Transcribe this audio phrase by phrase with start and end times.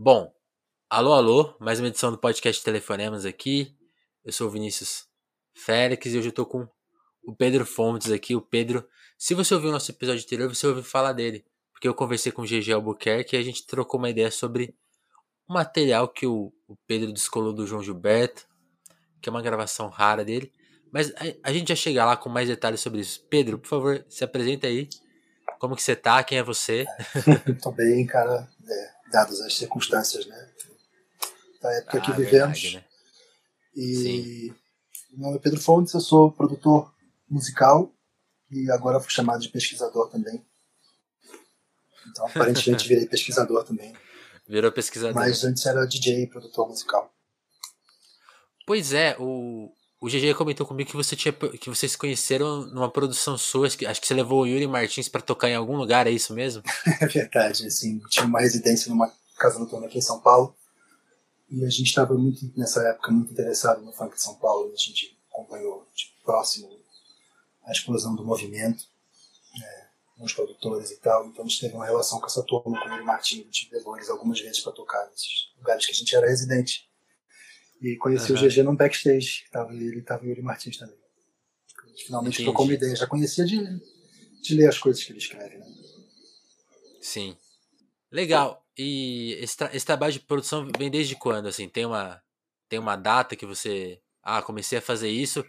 [0.00, 0.32] Bom,
[0.88, 3.76] alô, alô, mais uma edição do podcast Telefonemas aqui.
[4.24, 5.08] Eu sou o Vinícius
[5.52, 6.68] Félix e hoje eu tô com
[7.24, 8.36] o Pedro Fontes aqui.
[8.36, 8.88] O Pedro,
[9.18, 12.42] se você ouviu o nosso episódio anterior, você ouviu falar dele, porque eu conversei com
[12.42, 14.72] o GG Albuquerque e a gente trocou uma ideia sobre
[15.48, 18.46] o material que o, o Pedro descolou do João Gilberto,
[19.20, 20.52] que é uma gravação rara dele.
[20.92, 23.26] Mas a, a gente já chega lá com mais detalhes sobre isso.
[23.28, 24.88] Pedro, por favor, se apresenta aí.
[25.58, 26.22] Como que você tá?
[26.22, 26.86] Quem é você?
[27.60, 28.48] Tô bem, cara.
[28.64, 30.48] É, dadas as circunstâncias, né?
[31.60, 32.62] Da época ah, que vivemos.
[32.62, 32.84] Verdade, né?
[33.74, 34.54] E Sim.
[35.12, 36.92] meu nome é Pedro Fontes, eu sou produtor
[37.28, 37.92] musical
[38.50, 40.44] e agora fui chamado de pesquisador também.
[42.10, 43.94] Então, aparentemente, virei pesquisador também.
[44.48, 45.14] Virou pesquisador.
[45.14, 47.12] Mas antes era DJ e produtor musical.
[48.66, 52.90] Pois é, o, o GG comentou comigo que você tinha que vocês se conheceram numa
[52.90, 56.10] produção sua, acho que você levou o Yuri Martins para tocar em algum lugar, é
[56.10, 56.62] isso mesmo?
[57.00, 60.54] é verdade, assim, tinha uma residência numa casa noturna aqui em São Paulo.
[61.50, 64.76] E a gente estava muito nessa época muito interessado no funk de São Paulo, a
[64.76, 66.68] gente acompanhou de próximo
[67.64, 68.84] a explosão do movimento,
[69.60, 69.86] é,
[70.20, 71.26] os produtores e tal.
[71.26, 73.68] Então a gente teve uma relação com essa turma, com o Yuri Martins, a gente
[73.72, 76.87] levou eles algumas vezes para tocar nesses lugares que a gente era residente.
[77.80, 78.38] E conheci uhum.
[78.38, 79.44] o GG num backstage.
[79.50, 80.96] Tava ele tava o Yuri Martins também.
[81.84, 82.44] A gente finalmente Entendi.
[82.44, 82.96] trocou uma ideia.
[82.96, 83.58] Já conhecia de,
[84.42, 85.66] de ler as coisas que ele escreve, né?
[87.00, 87.36] Sim.
[88.10, 88.64] Legal.
[88.76, 91.46] E esse, tra esse trabalho de produção vem desde quando?
[91.46, 92.20] Assim, tem uma,
[92.68, 94.00] tem uma data que você.
[94.22, 95.44] Ah, comecei a fazer isso.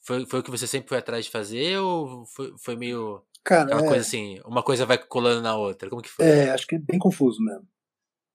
[0.00, 3.22] Foi, foi o que você sempre foi atrás de fazer ou foi, foi meio.
[3.44, 3.88] Cara, uma é...
[3.88, 5.88] coisa assim, uma coisa vai colando na outra.
[5.88, 6.26] Como que foi?
[6.26, 7.66] É, acho que é bem confuso mesmo.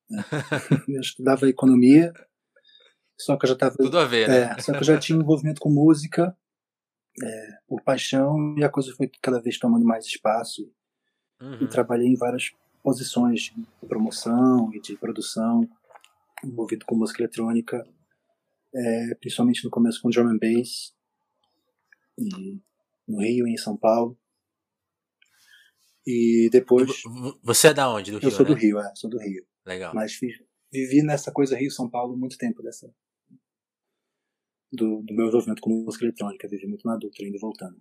[0.87, 2.13] eu estudava economia,
[3.17, 3.75] só que eu já estava.
[3.75, 4.55] Tudo a ver, né?
[4.57, 6.35] É, só que eu já tinha envolvimento com música,
[7.21, 10.71] é, por paixão, e a coisa foi cada vez tomando mais espaço.
[11.41, 11.63] Uhum.
[11.63, 15.67] E trabalhei em várias posições de promoção e de produção,
[16.43, 17.85] envolvido com música eletrônica,
[18.75, 20.93] é, principalmente no começo com drum and bass,
[22.17, 22.59] e
[23.07, 24.17] no Rio e em São Paulo.
[26.05, 26.91] E depois.
[27.41, 28.11] Você é da onde?
[28.11, 28.27] Do Rio?
[28.27, 28.51] Eu sou né?
[28.51, 29.45] do Rio, é, sou do Rio.
[29.65, 29.93] Legal.
[29.95, 30.35] Mas fiz,
[30.71, 32.93] vivi nessa coisa Rio-São Paulo muito tempo dessa,
[34.73, 37.79] do, do meu envolvimento com música eletrônica, vivi muito na Dutra, indo e voltando.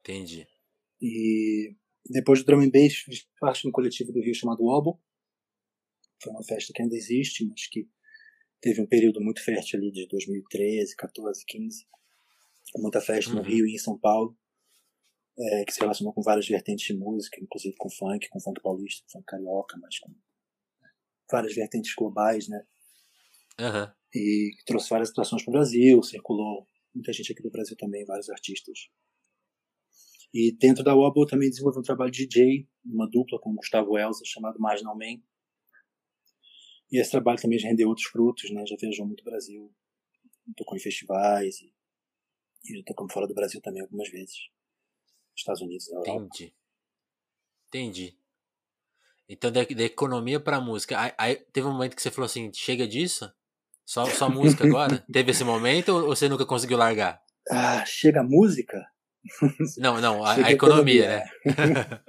[0.00, 0.48] Entendi.
[1.00, 1.76] E
[2.08, 4.94] depois do Drum and Bass, fiz parte de um coletivo do Rio chamado Wobble.
[6.22, 7.86] Foi uma festa que ainda existe, mas que
[8.60, 11.86] teve um período muito fértil ali de 2013, 14, 15.
[12.76, 13.36] Muita festa uhum.
[13.38, 14.36] no Rio e em São Paulo,
[15.38, 19.04] é, que se relacionou com várias vertentes de música, inclusive com funk, com funk paulista,
[19.12, 20.14] funk carioca, mas com
[21.30, 22.64] várias vertentes globais, né?
[23.60, 23.92] Uhum.
[24.14, 28.28] E trouxe várias atrações para o Brasil, circulou muita gente aqui do Brasil também, vários
[28.28, 28.90] artistas.
[30.34, 33.98] E dentro da Wobble também desenvolvi um trabalho de DJ, uma dupla com o Gustavo
[33.98, 35.20] Elza, chamado Marginal Man.
[36.90, 38.64] E esse trabalho também já rendeu outros frutos, né?
[38.66, 39.74] Já viajou muito o Brasil,
[40.56, 41.74] tocou em festivais e,
[42.64, 44.36] e já tocamos fora do Brasil também algumas vezes.
[45.36, 46.10] Estados Unidos, Europa.
[46.10, 46.54] Entendi.
[47.68, 48.18] Entendi.
[49.28, 50.98] Então, da, da economia pra música.
[50.98, 53.32] Aí, aí, teve um momento que você falou assim: chega disso?
[53.84, 55.04] Só, só música agora?
[55.12, 57.20] teve esse momento ou você nunca conseguiu largar?
[57.50, 58.80] Ah, chega a música?
[59.78, 61.24] Não, não, a, a economia, né?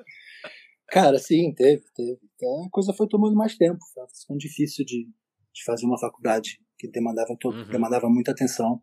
[0.89, 2.19] Cara, sim, teve, teve.
[2.35, 3.78] Então, a coisa foi tomando mais tempo.
[3.94, 5.06] Foi ficando difícil de,
[5.53, 7.69] de fazer uma faculdade que demandava, todo, uhum.
[7.69, 8.81] demandava muita atenção.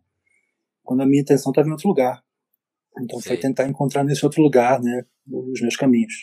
[0.84, 2.22] Quando a minha atenção estava em outro lugar.
[3.00, 3.30] Então Sei.
[3.32, 6.14] foi tentar encontrar nesse outro lugar, né, os meus caminhos.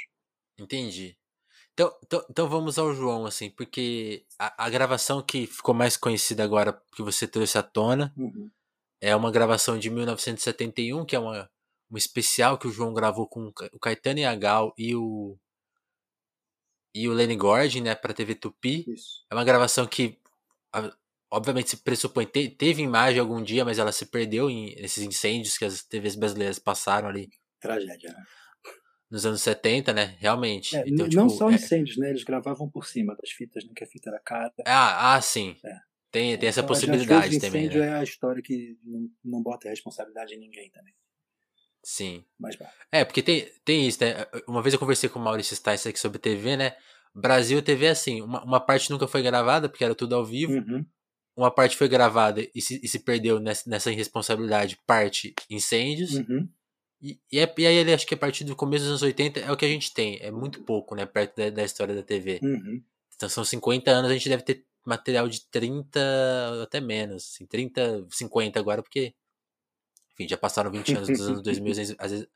[0.57, 1.16] Entendi.
[1.78, 6.44] Então, então, então, vamos ao João, assim, porque a, a, gravação que ficou mais conhecida
[6.44, 8.50] agora, que você trouxe à tona, uhum.
[9.00, 11.48] é uma gravação de 1971, que é uma,
[11.88, 15.38] uma especial que o João gravou com o Caetano Yagal e o
[16.96, 18.84] e o Lenny Gordon, né, para TV Tupi.
[18.92, 19.24] Isso.
[19.30, 20.20] É uma gravação que
[21.30, 25.56] obviamente se pressupõe te, teve imagem algum dia, mas ela se perdeu em, nesses incêndios
[25.59, 27.30] que as TVs brasileiras passaram ali.
[27.59, 28.24] Tragédia, né?
[29.09, 30.16] Nos anos 70, né?
[30.19, 30.75] Realmente.
[30.75, 32.09] É, então, não tipo, só é incêndios, né?
[32.09, 33.72] Eles gravavam por cima das fitas, né?
[33.76, 34.53] Que a fita era cara.
[34.66, 35.55] Ah, ah sim.
[35.64, 35.76] É.
[36.11, 37.66] Tem, tem essa então, possibilidade também.
[37.66, 37.87] Incêndio né?
[37.87, 40.93] é a história que não, não bota a responsabilidade em ninguém também.
[41.84, 42.26] Sim.
[42.40, 42.58] Mas.
[42.91, 44.26] É, porque tem, tem isso, né?
[44.47, 46.76] Uma vez eu conversei com o Maurício Stice aqui sobre TV, né?
[47.16, 50.53] Brasil TV é assim, uma, uma parte nunca foi gravada, porque era tudo ao vivo.
[50.53, 50.85] Uhum.
[51.35, 56.16] Uma parte foi gravada e se, e se perdeu nessa, nessa irresponsabilidade, parte incêndios.
[56.16, 56.49] Uhum.
[57.02, 59.40] E, e, é, e aí ele acho que a partir do começo dos anos 80
[59.40, 60.17] é o que a gente tem.
[60.22, 61.05] É muito pouco, né?
[61.05, 62.40] Perto da, da história da TV.
[62.41, 62.84] Uhum.
[63.16, 65.99] Então são 50 anos, a gente deve ter material de 30,
[66.64, 67.32] até menos.
[67.34, 69.14] Assim, 30, 50 agora, porque.
[70.14, 72.28] Enfim, já passaram 20 anos dos anos 2000, às vezes,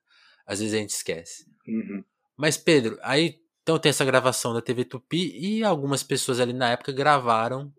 [0.46, 1.48] às vezes a gente esquece.
[1.68, 2.04] Uhum.
[2.38, 6.70] Mas, Pedro, aí Então tem essa gravação da TV Tupi e algumas pessoas ali na
[6.70, 7.74] época gravaram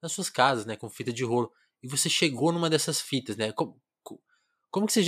[0.00, 1.52] nas suas casas, né, com fita de rolo.
[1.82, 3.52] E você chegou numa dessas fitas, né?
[3.52, 3.80] Como,
[4.70, 5.02] como que você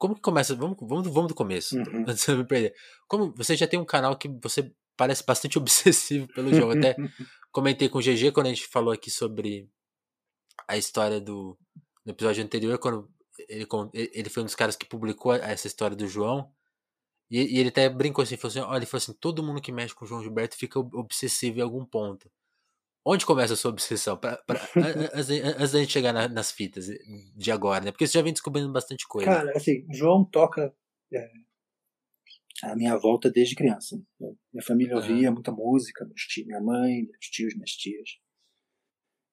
[0.00, 0.56] como que começa?
[0.56, 2.04] Vamos, vamos, vamos do começo, uhum.
[2.08, 2.74] antes de me perder.
[3.06, 6.72] Como você já tem um canal que você parece bastante obsessivo pelo jogo.
[6.72, 6.96] Até
[7.52, 9.68] comentei com o GG quando a gente falou aqui sobre
[10.66, 11.56] a história do
[12.04, 13.10] no episódio anterior, quando
[13.46, 16.50] ele, ele foi um dos caras que publicou essa história do João.
[17.30, 19.70] E, e ele até brincou assim, falou assim, olha, ele falou assim, todo mundo que
[19.70, 22.30] mexe com o João Gilberto fica obsessivo em algum ponto.
[23.04, 24.16] Onde começa a sua obsessão?
[24.16, 24.60] Pra, pra,
[25.14, 26.86] antes da gente chegar na, nas fitas
[27.34, 27.92] de agora, né?
[27.92, 29.30] Porque você já vem descobrindo bastante coisa.
[29.30, 30.74] Cara, assim, João toca
[31.12, 31.30] é,
[32.62, 34.00] a minha volta desde criança.
[34.52, 35.34] Minha família ouvia uhum.
[35.34, 38.10] muita música, tios, minha mãe, meus tios, minhas tias.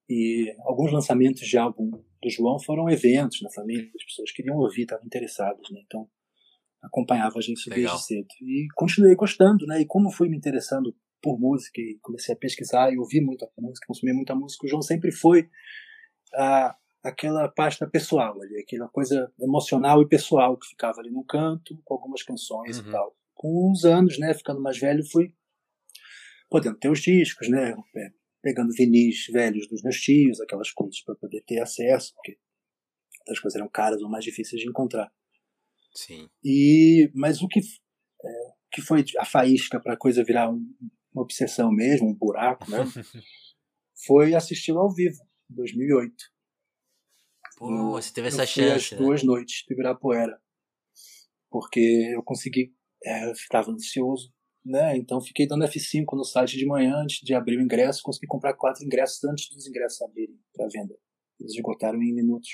[0.10, 4.84] E alguns lançamentos de álbum do João foram eventos na família, as pessoas queriam ouvir,
[4.84, 5.82] estavam interessadas, né?
[5.86, 6.10] Então
[6.82, 7.92] acompanhava a gente Legal.
[7.92, 8.28] desde cedo.
[8.42, 9.82] E continuei gostando, né?
[9.82, 13.88] E como fui me interessando por música e comecei a pesquisar e ouvir muita música,
[13.88, 15.50] consumir muita música, o João sempre foi
[16.34, 21.80] a, aquela pasta pessoal ali, aquela coisa emocional e pessoal que ficava ali no canto
[21.84, 22.88] com algumas canções uhum.
[22.88, 23.18] e tal.
[23.34, 25.34] Com os anos, né, ficando mais velho, fui
[26.50, 27.76] podendo ter os discos, né,
[28.42, 32.38] pegando vinis velhos dos meus tios, aquelas coisas para poder ter acesso, porque
[33.30, 35.12] as coisas eram caras ou mais difíceis de encontrar.
[35.94, 36.30] Sim.
[36.44, 38.30] E mas o que é,
[38.72, 40.64] que foi a faísca para a coisa virar um,
[41.18, 42.80] uma obsessão mesmo, um buraco, né?
[44.06, 46.16] foi assisti-lo ao vivo, em 2008.
[47.58, 48.72] Pô, você teve essa chance.
[48.72, 48.98] As né?
[48.98, 50.40] duas noites de Ibirapuera.
[51.50, 52.74] Porque eu consegui,
[53.04, 54.32] é, eu estava ansioso,
[54.64, 54.96] né?
[54.96, 58.54] Então fiquei dando F5 no site de manhã antes de abrir o ingresso, consegui comprar
[58.54, 60.96] quatro ingressos antes dos ingressos abrirem para venda.
[61.40, 62.50] Eles esgotaram em minutos.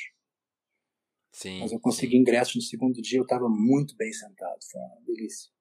[1.33, 2.19] Sim, Mas eu consegui sim.
[2.19, 5.51] ingressos no segundo dia, eu estava muito bem sentado, foi uma delícia.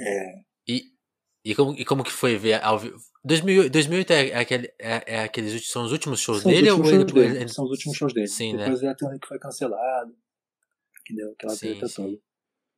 [0.00, 0.42] É...
[0.66, 0.92] E,
[1.44, 2.98] e como, e como que foi ver ao vivo?
[3.24, 6.70] 2008, 2008 é, é, aquele, é, é, aqueles, são os últimos shows são dele?
[6.70, 7.48] Últimos ou shows ele, dele.
[7.48, 8.28] São os últimos shows dele.
[8.28, 8.88] Sim, Depois né?
[8.88, 10.14] é a turnê que foi cancelado,
[11.04, 12.18] que deu aquela sim, treta toda.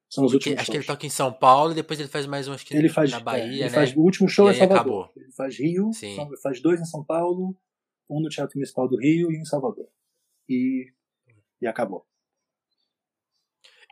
[0.09, 0.73] São os últimos Acho shows.
[0.73, 2.89] que ele toca em São Paulo e depois ele faz mais um acho que ele
[2.89, 3.71] faz, na Bahia, é, ele né?
[3.71, 4.81] faz, o último show é Salvador.
[4.81, 5.13] Acabou.
[5.17, 6.17] Ele faz Rio, sim.
[6.43, 7.57] Faz dois em São Paulo,
[8.09, 9.89] um no Teatro Municipal do Rio e um em Salvador.
[10.49, 10.93] E,
[11.61, 12.07] e acabou.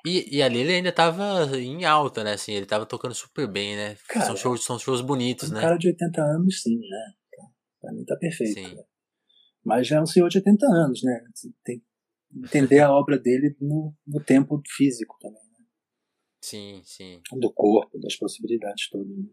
[0.05, 2.32] E, e ali ele ainda tava em alta, né?
[2.32, 3.97] Assim, ele tava tocando super bem, né?
[4.08, 5.61] Cara, são, shows, são shows bonitos, um né?
[5.61, 7.12] cara de 80 anos, sim, né?
[7.81, 8.76] Pra mim tá perfeito.
[8.76, 8.82] Né?
[9.64, 11.20] Mas já é um senhor de 80 anos, né?
[11.64, 11.85] Tem que
[12.47, 15.64] entender a obra dele no, no tempo físico também, né?
[16.41, 17.20] Sim, sim.
[17.38, 19.08] Do corpo, das possibilidades todas.
[19.08, 19.25] Né?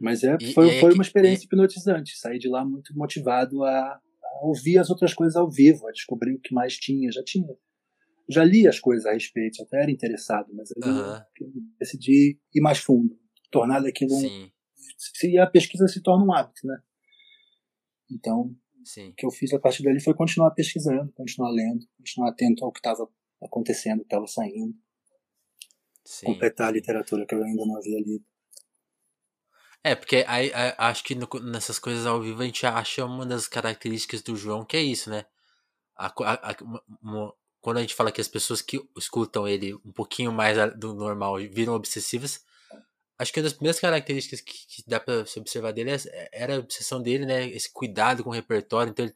[0.00, 2.16] Mas é, e, foi, e foi uma experiência hipnotizante.
[2.16, 6.34] Saí de lá muito motivado a, a ouvir as outras coisas ao vivo, a descobrir
[6.34, 7.10] o que mais tinha.
[7.10, 7.46] Já tinha
[8.28, 11.22] já li as coisas a respeito, até era interessado, mas aí uhum.
[11.40, 13.18] eu decidi ir mais fundo,
[13.50, 14.50] tornar daquilo um,
[14.96, 16.78] se a pesquisa se torna um hábito, né?
[18.10, 18.54] Então,
[18.84, 19.10] Sim.
[19.10, 22.72] o que eu fiz a partir dali foi continuar pesquisando, continuar lendo, continuar atento ao
[22.72, 23.08] que estava
[23.42, 24.74] acontecendo, estava saindo,
[26.04, 26.26] Sim.
[26.26, 28.24] completar a literatura que eu ainda não havia lido.
[29.84, 33.24] É, porque aí, aí acho que no, nessas coisas ao vivo a gente acha uma
[33.24, 35.24] das características do João que é isso, né?
[35.96, 36.56] A, a, a,
[37.02, 40.94] uma, quando a gente fala que as pessoas que escutam ele um pouquinho mais do
[40.94, 42.44] normal viram obsessivas,
[43.18, 46.56] acho que uma das primeiras características que, que dá para se observar dele é, era
[46.56, 47.48] a obsessão dele, né?
[47.48, 48.90] Esse cuidado com o repertório.
[48.90, 49.14] Então ele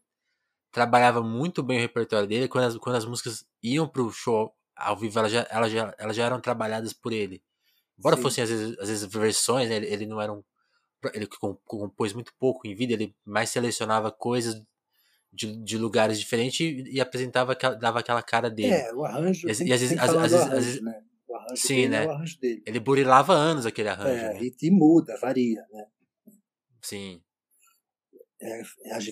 [0.73, 2.49] trabalhava muito bem o repertório dele.
[2.49, 6.17] Quando as, quando as músicas iam pro show ao vivo, elas já, elas já, elas
[6.17, 7.43] já eram trabalhadas por ele.
[7.99, 8.23] Embora Sim.
[8.23, 9.77] fossem às vezes, às vezes versões, né?
[9.77, 10.43] ele, ele não era um.
[11.15, 11.27] Ele
[11.65, 14.63] compôs muito pouco em vida, ele mais selecionava coisas
[15.33, 18.75] de, de lugares diferentes e, e, apresentava aquela, dava aquela cara dele.
[18.75, 19.49] É, o arranjo.
[19.49, 21.03] E, e às vezes, às, às, arranjo, às vezes, né?
[21.27, 22.05] O arranjo sim, dele né?
[22.05, 22.63] É o arranjo dele.
[22.67, 24.11] Ele burilava anos aquele arranjo.
[24.11, 24.51] É, né?
[24.61, 25.87] e, muda, varia, né?
[26.83, 27.23] Sim.
[28.41, 28.63] É,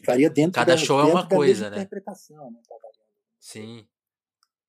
[0.04, 1.76] varia dentro Cada da, show é uma coisa, né?
[1.78, 2.60] interpretação, né?
[3.38, 3.86] Sim.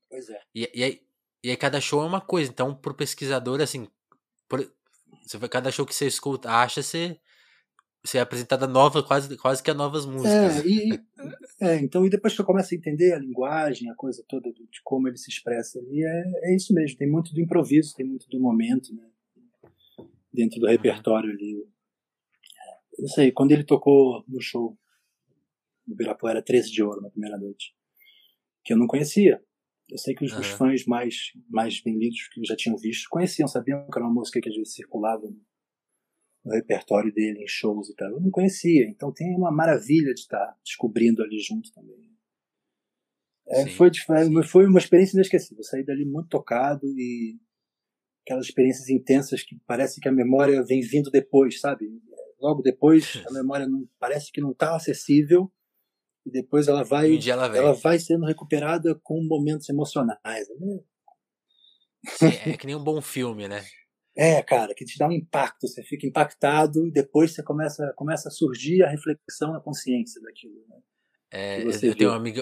[0.10, 0.40] Pois é.
[0.54, 1.02] E, e, aí,
[1.44, 2.50] e aí cada show é uma coisa.
[2.50, 3.88] Então, pro pesquisador, assim,
[4.48, 4.72] por,
[5.50, 7.20] cada show que você escuta, acha, você
[8.04, 10.66] ser apresentada nova, quase, quase que a novas músicas.
[10.66, 11.00] É, e,
[11.60, 14.82] é, então, e depois que você começa a entender a linguagem, a coisa toda de
[14.84, 18.28] como ele se expressa ali, é, é isso mesmo, tem muito do improviso, tem muito
[18.28, 19.08] do momento, né?
[20.34, 21.54] Dentro do repertório ali.
[22.98, 24.78] Eu não sei, quando ele tocou no show
[25.88, 27.76] no Birapuera 13 de Ouro, na primeira noite,
[28.64, 29.44] que eu não conhecia.
[29.90, 30.44] Eu sei que os, uhum.
[30.44, 34.40] fãs mais, mais bem lidos que já tinham visto conheciam, sabiam que era uma música
[34.40, 35.42] que às vezes circulava no
[36.50, 38.10] repertório dele em shows e tal.
[38.10, 42.12] Eu não conhecia, então tem uma maravilha de estar descobrindo ali junto também.
[43.48, 44.44] É, sim, foi, sim.
[44.44, 45.60] foi uma experiência inesquecível.
[45.60, 47.38] Eu saí dali muito tocado e,
[48.24, 51.86] aquelas experiências intensas que parece que a memória vem vindo depois, sabe?
[52.40, 55.52] Logo depois, a memória não, parece que não está acessível
[56.26, 60.48] e depois ela vai, Um ela ela vai sendo recuperada com momentos emocionais.
[60.60, 60.80] né?
[62.08, 63.64] Sim, é que nem um bom filme, né?
[64.16, 68.28] É, cara, que te dá um impacto, você fica impactado e depois você começa, começa
[68.28, 70.66] a surgir a reflexão, a consciência daquilo.
[70.68, 70.78] Né?
[71.32, 72.42] É, eu, tenho um amigo.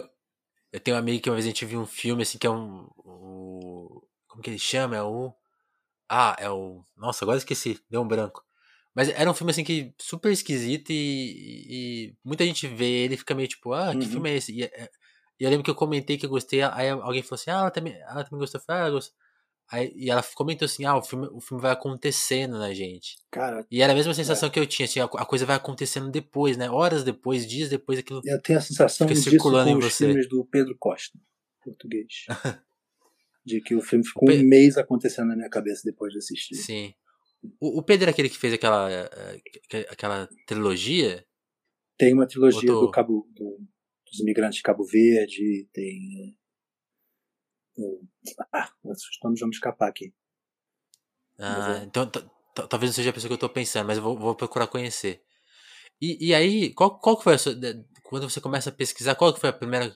[0.71, 2.49] Eu tenho um amigo que uma vez a gente viu um filme assim que é
[2.49, 2.87] um.
[2.97, 4.95] o- como que ele chama?
[4.95, 5.33] É o.
[6.09, 6.85] Ah, é o.
[6.97, 8.43] Nossa, agora esqueci, deu um branco.
[8.95, 13.17] Mas era um filme assim que super esquisito e, e muita gente vê ele e
[13.17, 14.11] fica meio tipo, ah, que Uhum.
[14.13, 14.51] filme é esse?
[14.53, 14.89] E, é-
[15.39, 17.71] e eu lembro que eu comentei que eu gostei, aí alguém falou assim, ah, ela
[17.71, 18.59] também, ela também gostou.
[18.59, 19.13] Eu falei, ah, eu gosto.
[19.71, 23.17] Aí, e ela comentou assim, ah, o filme, o filme vai acontecendo na gente.
[23.29, 26.09] Cara, E era a mesma sensação que eu tinha, assim, a, a coisa vai acontecendo
[26.09, 26.69] depois, né?
[26.69, 28.21] Horas depois, dias depois, aquilo.
[28.25, 30.07] eu tenho a sensação disso circulando com em os você.
[30.07, 31.19] filmes do Pedro Costa,
[31.63, 32.25] português.
[33.45, 36.55] de que o filme ficou Pe- um mês acontecendo na minha cabeça depois de assistir.
[36.55, 36.93] Sim.
[37.59, 41.25] O, o Pedro é aquele que fez aquela, eh, que- aquela trilogia?
[41.97, 43.59] Tem uma trilogia Botou- do Cabo, do-
[44.09, 46.35] dos imigrantes de Cabo Verde, tem.
[47.79, 48.07] É, o-
[48.53, 50.13] ah, os nomes vão me escapar aqui.
[51.39, 51.85] Ah, é.
[51.85, 52.09] então
[52.67, 55.23] talvez não seja a pessoa que eu tô pensando, mas eu vou, vou procurar conhecer.
[56.01, 57.53] E, e aí, qual, qual que foi a sua.
[58.03, 59.95] Quando você começa a pesquisar, qual que foi a primeira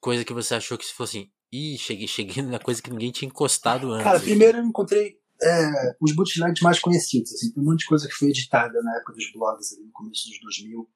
[0.00, 1.30] coisa que você achou que você falou assim?
[1.52, 4.04] Ih, cheguei, cheguei na coisa que ninguém tinha encostado antes.
[4.04, 7.32] Cara, aqui." primeiro eu encontrei é, os bootlegs mais conhecidos.
[7.32, 9.92] Assim, tem um monte de coisa que foi editada na época dos blogs, ali no
[9.92, 10.88] começo dos 2000,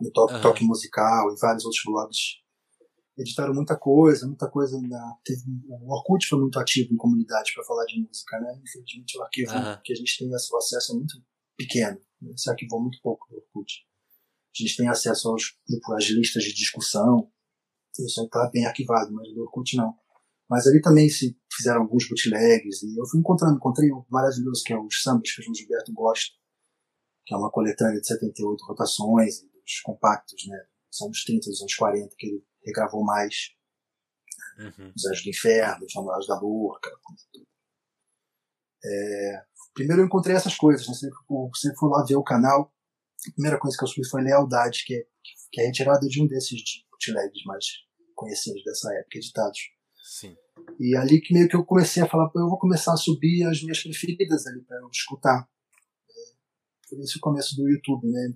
[0.00, 0.42] no Toque, Aham.
[0.42, 2.18] Toque Musical e vários outros blogs.
[3.18, 4.78] Editaram muita coisa, muita coisa.
[4.82, 8.60] Na, teve, o Orkut foi muito ativo em comunidades para falar de música, né?
[8.62, 9.80] Infelizmente o arquivo Aham.
[9.82, 11.14] que a gente tem acesso acesso é muito
[11.56, 11.98] pequeno.
[12.20, 12.32] né?
[12.36, 13.72] Se arquivou muito pouco do Orkut.
[14.54, 17.30] A gente tem acesso aos grupos, às listas de discussão.
[17.98, 19.94] Isso aí tá bem arquivado, mas do Orkut não.
[20.48, 24.72] Mas ali também se fizeram alguns bootlegs e eu fui encontrando, encontrei um maravilhoso que
[24.72, 26.34] é os sambas que o João Gilberto gosta,
[27.24, 30.58] que é uma coletânea de 78 rotações, dos compactos, né?
[30.90, 33.54] São dos 30 dos anos 40 que ele regravou mais,
[34.58, 34.92] Uhum.
[34.96, 37.46] os Anjos do Inferno, os Namorados da Lua, aquela coisa toda.
[38.84, 39.44] É,
[39.74, 40.94] primeiro eu encontrei essas coisas, né?
[40.94, 41.16] Sempre,
[41.54, 42.72] sempre fui lá ver o canal,
[43.28, 45.06] a primeira coisa que eu subi foi Lealdade, que é,
[45.52, 47.64] que é retirada de um desses bootlegs mais
[48.14, 49.58] conhecidos dessa época, editados.
[50.02, 50.36] Sim.
[50.78, 53.44] E ali que meio que eu comecei a falar, pô, eu vou começar a subir
[53.44, 55.48] as minhas preferidas ali para eu escutar.
[56.08, 58.32] É, Por isso o começo do YouTube, né?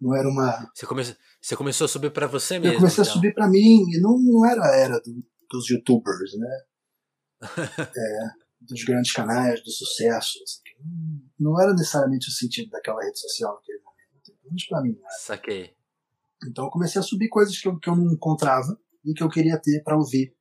[0.00, 0.70] Não era uma.
[0.74, 1.02] Você, come,
[1.40, 2.76] você começou a subir pra você Eu mesmo?
[2.78, 3.14] comecei a então.
[3.14, 6.60] subir para mim, e não, não era a era do- dos YouTubers, né?
[7.96, 8.18] É,
[8.60, 10.38] dos grandes canais, do sucesso.
[10.42, 10.60] assim,
[11.38, 14.26] não, era necessariamente o sentido daquela rede social naquele momento.
[14.26, 14.92] Pelo menos para mim.
[14.92, 15.08] Né?
[15.20, 15.76] Saquei.
[16.48, 19.28] Então eu comecei a subir coisas que eu, que eu não encontrava e que eu
[19.30, 20.34] queria ter para ouvir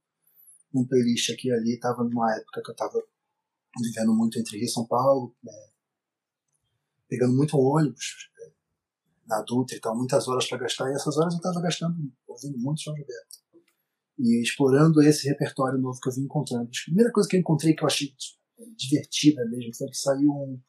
[0.74, 1.80] num playlist aqui e ali.
[1.80, 3.02] Tava numa época que eu tava
[3.82, 5.54] vivendo muito entre Rio e São Paulo, né,
[7.10, 8.52] pegando muito ônibus né,
[9.26, 11.96] na e tal, muitas horas para gastar, e essas horas eu tava gastando
[12.28, 13.46] ouvindo muito João Gilberto.
[14.18, 16.70] E explorando esse repertório novo que eu vim encontrando.
[16.70, 18.14] A primeira coisa que eu encontrei que eu achei
[18.78, 20.62] divertida mesmo foi que saiu um,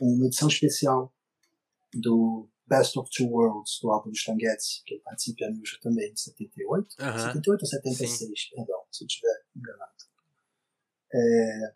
[0.00, 1.14] uma edição especial
[1.94, 5.78] do Best of Two Worlds, do álbum do Stan Getz, que ele participa a Milcha
[5.80, 6.96] também, de 78?
[7.00, 7.18] Aham.
[7.18, 9.92] 78 ou 76, perdão, se eu estiver enganado.
[11.14, 11.74] É,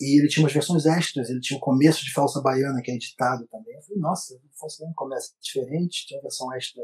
[0.00, 2.94] e ele tinha umas versões extras, ele tinha o começo de Falsa Baiana, que é
[2.94, 3.74] editado também.
[3.74, 6.82] Eu falei, nossa, Falsa Baiana começa diferente, tem uma versão extra,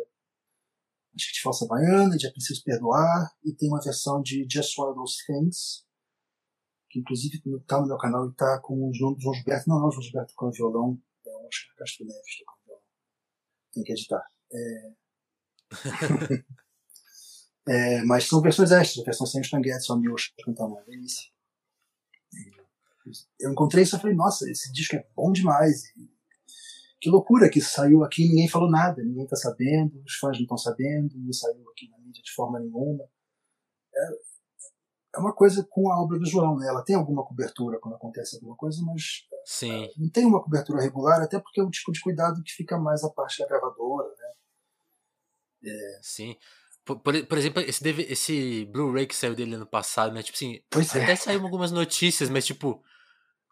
[1.15, 4.79] acho que de Falsa Baiana, de É Preciso Perdoar, e tem uma versão de Just
[4.79, 5.87] One of Those Things,
[6.91, 9.85] que inclusive está no meu canal e está com os nomes do João Gilberto, não
[9.85, 12.83] é o João Gilberto tocando violão, é o Oscar Castro Neves tocando violão.
[13.73, 14.25] Tem que editar.
[14.53, 14.93] É,
[18.07, 21.31] mas são versões extras, versões sem o Stan só a Miosha cantando, uma delícia.
[23.41, 25.85] Eu encontrei isso e falei, nossa, esse disco é bom demais.
[25.97, 26.11] E
[27.01, 30.37] que loucura que isso saiu aqui e ninguém falou nada, ninguém está sabendo, os fãs
[30.37, 33.05] não estão sabendo, não saiu aqui na mídia de forma nenhuma.
[33.95, 34.09] É,
[35.17, 36.69] é uma coisa com a obra do João, né?
[36.69, 39.89] Ela tem alguma cobertura quando acontece alguma coisa, mas Sim.
[39.97, 43.05] não tem uma cobertura regular, até porque é um tipo de cuidado que fica mais
[43.05, 44.29] a parte da gravadora, né?
[46.03, 46.37] Sim.
[46.85, 50.23] Por, por, por exemplo, esse, esse Blu-ray que saiu dele ano passado, né?
[50.23, 51.03] Tipo assim, Pois é.
[51.03, 52.83] até saiu algumas notícias, mas tipo,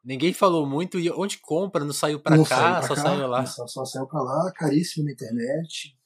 [0.06, 0.98] ninguém falou muito.
[0.98, 1.84] E onde compra?
[1.84, 3.46] Não saiu pra não cá, saiu pra só cá, saiu lá.
[3.46, 5.96] Só, só saiu pra lá, caríssimo na internet.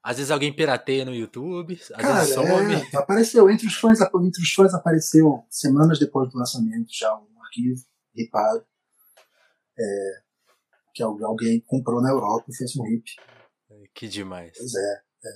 [0.00, 2.74] Às vezes alguém pirateia no YouTube, às Cara, vezes some.
[2.74, 7.42] é, apareceu entre os fãs, entre os fãs apareceu semanas depois do lançamento já um
[7.42, 7.82] arquivo
[8.14, 8.64] ripado
[9.78, 10.22] é,
[10.94, 13.04] que alguém comprou na Europa e fez um rip.
[13.92, 14.56] Que demais.
[14.56, 15.30] Pois é, é.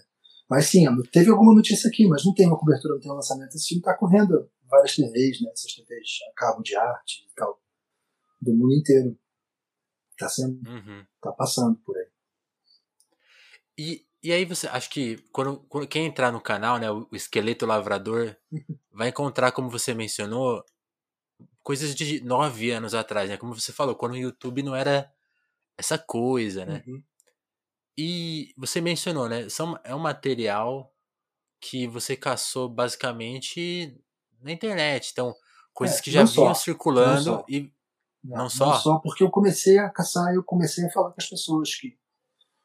[0.49, 3.55] Mas sim, teve alguma notícia aqui, mas não tem uma cobertura, não tem um lançamento.
[3.55, 5.51] Esse filme está correndo várias TVs, né?
[5.53, 7.63] Essas TVs a cabo de arte e tal,
[8.43, 9.19] do mundo inteiro.
[10.19, 11.07] Tá sendo, Uhum.
[11.21, 12.09] tá passando por aí.
[13.79, 17.67] E, e aí você, acho que quando, quando- quem entrar no canal, né, o, esqueleto
[17.67, 18.37] lavrador,
[18.93, 20.65] vai encontrar, como você mencionou,
[21.63, 23.37] coisas de nove anos atrás, né?
[23.37, 25.13] Como você falou, quando o YouTube não era
[25.79, 26.85] essa coisa, né?
[26.87, 27.03] Uhum.
[27.97, 29.49] E você mencionou, né?
[29.49, 30.95] São, é um material
[31.61, 33.97] que você caçou basicamente
[34.45, 35.11] na internet.
[35.13, 35.35] Então,
[35.73, 37.45] coisas É, que já não só, vinham circulando não só.
[37.49, 37.73] e.
[38.25, 38.79] Não, Não não só?
[38.79, 41.97] só porque eu comecei a caçar, eu comecei a falar com as pessoas que,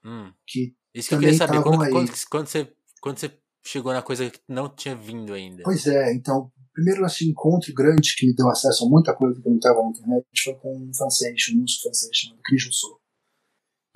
[0.06, 1.64] Hum, que isso que eu queria saber.
[1.64, 5.64] Quando, quando, quando você, quando você chegou na coisa que não tinha vindo ainda?
[5.64, 9.48] Pois é, então, primeiro esse encontro grande que me deu acesso a muita coisa que
[9.48, 13.02] eu não estava na internet foi com um francês, um músico francês chamado Chris Rousseau,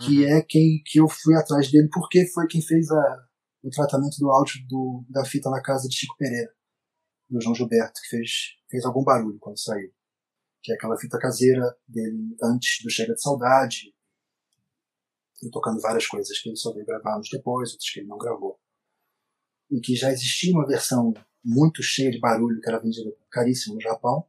[0.02, 0.32] que Uhum.
[0.38, 3.28] é quem que eu fui atrás dele porque foi quem fez a,
[3.64, 6.52] o tratamento do áudio do, da fita na casa de Chico Pereira,
[7.32, 8.30] do João Gilberto, que fez,
[8.70, 9.92] fez algum barulho quando saiu.
[10.62, 13.94] Que é aquela fita caseira dele antes do Chega de Saudade,
[15.42, 18.18] e tocando várias coisas que ele só veio gravar anos depois, outras que ele não
[18.18, 18.60] gravou.
[19.72, 23.82] E que já existia uma versão muito cheia de barulho que era vendida caríssimo no
[23.82, 24.28] Japão.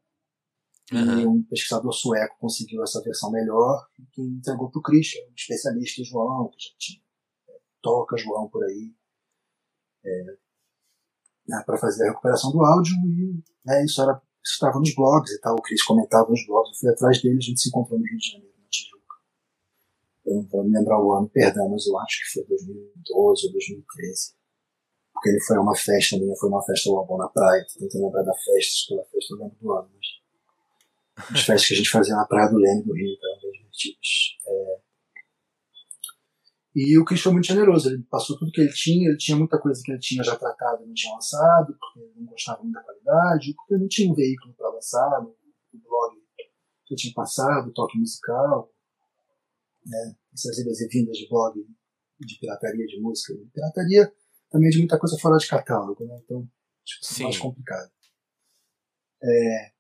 [0.91, 1.29] E Aham.
[1.29, 6.01] um pesquisador sueco conseguiu essa versão melhor e que entregou para o Christian, um especialista
[6.01, 7.03] em João, que já tinha,
[7.49, 8.95] é, toca João por aí,
[11.65, 12.95] para fazer a recuperação do áudio.
[13.07, 15.55] E né, isso era isso estava nos blogs e tal.
[15.55, 18.19] O Chris comentava nos blogs, eu fui atrás dele, a gente se encontrou no Rio
[18.19, 19.17] de Janeiro, na Tijuca.
[20.27, 23.53] Eu não vou me lembrar o ano, perdão, mas eu acho que foi 2012 ou
[23.53, 24.35] 2013.
[25.13, 28.05] Porque ele foi a uma festa minha, foi uma festa Lobão na praia, tô tentando
[28.07, 30.23] lembrar da festa, pela festa eu lembro do ano, mas
[31.31, 34.09] as festas que a gente fazia na Praia do Leme do Rio, eram bem divertidas.
[34.47, 34.72] É...
[36.75, 39.59] E o Chris foi muito generoso, ele passou tudo que ele tinha, ele tinha muita
[39.59, 42.75] coisa que ele tinha já tratado e não tinha lançado, porque ele não gostava muito
[42.75, 45.37] da qualidade, porque não tinha um veículo para lançar, o
[45.79, 46.17] blog
[46.87, 48.73] que tinha passado, o toque musical,
[49.85, 50.17] né?
[50.33, 51.55] essas idas e vindas de blog
[52.21, 54.13] de pirataria de música, de pirataria
[54.51, 56.21] também de muita coisa fora de catálogo, né?
[56.25, 56.49] então
[56.85, 57.91] isso é mais complicado.
[59.23, 59.73] É,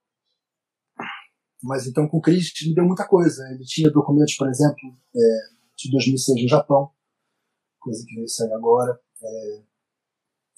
[1.62, 3.42] mas então com o Chris me deu muita coisa.
[3.50, 6.92] Ele tinha documentos, por exemplo, é, de 2006 no Japão,
[7.80, 9.00] coisa que veio sair agora.
[9.22, 9.62] É,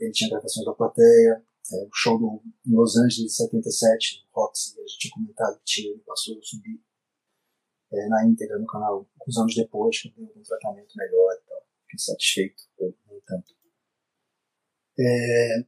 [0.00, 4.42] ele tinha gravações da plateia, é, o show do, em Los Angeles de 77, no
[4.42, 6.80] Roxy, a gente tinha comentado que tinha, ele passou a subir
[7.92, 11.66] é, na íntegra no canal alguns anos depois, que deu um tratamento melhor e tal.
[11.82, 13.54] Fiquei satisfeito, nem tanto.
[14.98, 15.64] É,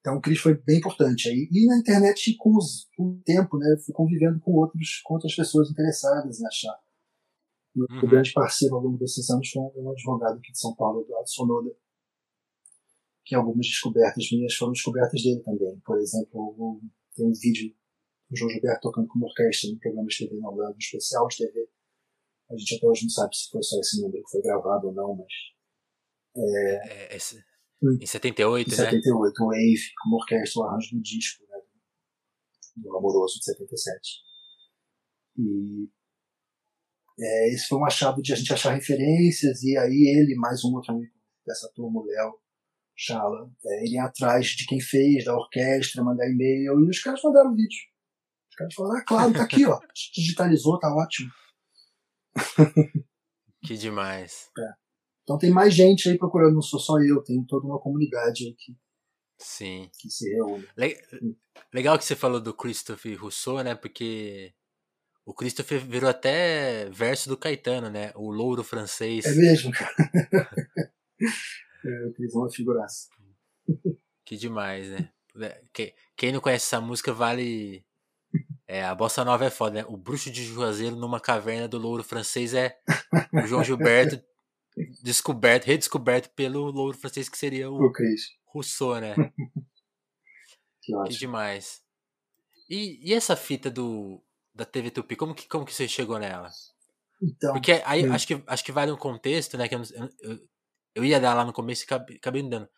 [0.00, 1.48] então o Cris foi bem importante aí.
[1.50, 5.34] E na internet, com, os, com o tempo, né, fui convivendo com, outros, com outras
[5.34, 6.76] pessoas interessadas em achar.
[7.74, 8.08] O Uhum.
[8.08, 11.74] grande parceiro ao longo desses anos foi um advogado aqui de São Paulo, Eduardo Sonoda,
[13.24, 15.80] que algumas descobertas minhas foram descobertas dele também.
[15.80, 16.80] Por exemplo,
[17.14, 17.74] tem um vídeo
[18.28, 21.26] do João Gilberto tocando com uma orquestra no programa de TV na Holanda, um especial
[21.28, 21.68] de TV.
[22.50, 24.92] A gente até hoje não sabe se foi só esse número que foi gravado ou
[24.92, 25.32] não, mas
[26.36, 27.42] É, esse-
[27.82, 27.98] Hum.
[28.00, 28.76] em 78, em né?
[28.76, 31.58] 78, o Wave, como orquestra, o arranjo do disco, né,
[32.76, 34.20] do Amoroso de 77.
[35.38, 35.88] E
[37.18, 40.74] é, esse foi um achado de a gente achar referências, e aí ele, mais um
[40.74, 41.12] outro amigo
[41.46, 42.34] dessa turma, o Léo
[42.96, 47.20] Chala, é, ele ia atrás de quem fez, da orquestra, mandar e-mail, e os caras
[47.22, 47.78] mandaram vídeo.
[48.50, 49.78] Os caras falaram, ah, claro, tá aqui, ó,
[50.14, 51.30] digitalizou, tá ótimo.
[53.64, 54.50] Que demais.
[55.22, 58.54] Então tem mais gente aí procurando, não sou só eu, tem toda uma comunidade aí
[58.58, 58.76] que,
[59.38, 59.88] Sim.
[60.00, 60.66] que se reúne.
[60.76, 61.00] Le-
[61.72, 63.76] Legal que você falou do Christopher Rousseau, né?
[63.76, 64.52] Porque
[65.24, 68.12] o Christopher virou até verso do Caetano, né?
[68.14, 69.24] O louro francês.
[69.24, 69.94] É mesmo, cara.
[71.84, 73.08] é, eu fiz uma figuraça.
[74.24, 75.10] Que demais, né?
[75.40, 77.84] É, que- Quem não conhece essa música vale.
[78.66, 79.84] É, a bossa nova é foda, né?
[79.88, 82.78] O bruxo de Juazeiro numa caverna do louro francês é
[83.32, 84.22] o João Gilberto
[85.02, 89.14] descoberto, redescoberto pelo louro francês que seria o O Cris, Rousseau, né?
[90.82, 91.82] que Que demais.
[92.70, 94.22] E, e essa fita do
[94.54, 96.50] da TV Tupi, como que, como que você chegou nela?
[97.22, 99.68] Então, Porque aí acho que, acho que vale um contexto, né?
[99.68, 99.82] Que eu,
[100.20, 100.38] eu,
[100.96, 102.68] eu, ia dar lá no começo e acabei, não dando.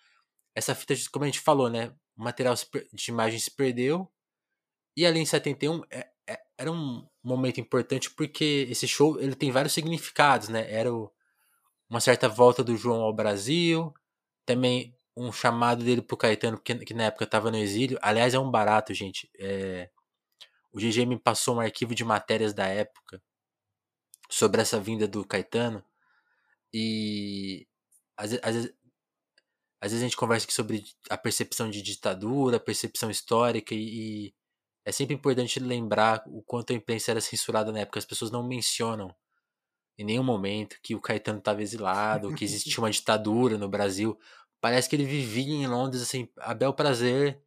[0.54, 1.94] Essa fita, como a gente falou, né?
[2.16, 2.54] O material
[2.92, 4.10] de imagem se perdeu.
[4.96, 9.50] E ali em 71 é, é, era um momento importante porque esse show ele tem
[9.50, 10.70] vários significados, né?
[10.72, 11.10] Era o-
[11.90, 13.92] uma certa volta do João ao Brasil,
[14.46, 17.98] também um chamado dele pro Caetano, que, que na época estava no exílio.
[18.02, 19.30] Aliás, é um barato, gente.
[19.38, 19.90] É,
[20.74, 23.22] o GG me passou um arquivo de matérias da época
[24.28, 25.84] sobre essa vinda do Caetano.
[26.72, 27.68] E
[28.16, 28.74] às, às vezes,
[29.80, 34.26] às vezes a gente conversa aqui sobre a percepção de ditadura, a percepção histórica, e,
[34.26, 34.34] e
[34.84, 37.98] é sempre importante lembrar o quanto a imprensa era censurada na época.
[38.00, 39.14] As pessoas não mencionam
[39.96, 44.18] em nenhum momento que o Caetano estava exilado, que existia uma ditadura no Brasil.
[44.60, 47.40] Parece que ele vivia em Londres, assim, a bel prazer,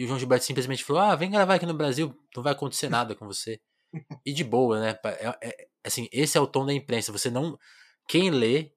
[0.00, 2.88] e o João Gilberto simplesmente falou: Ah, vem gravar aqui no Brasil, não vai acontecer
[3.04, 3.60] nada com você.
[4.24, 4.98] E de boa, né?
[5.04, 7.12] É, é, assim, esse é o tom da imprensa.
[7.12, 7.58] Você não.
[8.08, 8.72] Quem lê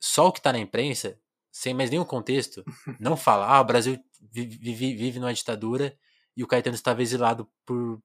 [0.00, 1.20] só o que tá na imprensa,
[1.52, 2.64] sem mais nenhum contexto,
[2.98, 5.94] não fala: Ah, o Brasil vive, vive numa ditadura
[6.34, 8.02] e o Caetano estava exilado por,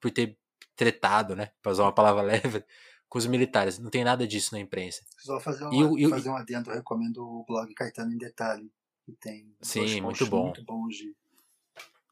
[0.00, 0.38] por ter
[0.76, 1.50] tretado, né?
[1.60, 2.64] Pra usar uma palavra leve,
[3.08, 3.76] com os militares.
[3.76, 5.02] Não tem nada disso na imprensa.
[5.18, 8.70] Só fazer, uma, e, fazer um adendo, eu recomendo o blog Caetano em Detalhe,
[9.04, 10.44] que tem Sim, muito bom.
[10.44, 11.12] muito bons de,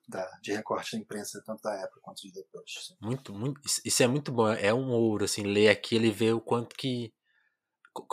[0.08, 2.94] da, de recorte da imprensa, tanto da época quanto de depois.
[3.00, 6.40] Muito, muito, isso é muito bom, é um ouro, assim, ler aquilo e ver o
[6.40, 7.12] quanto que,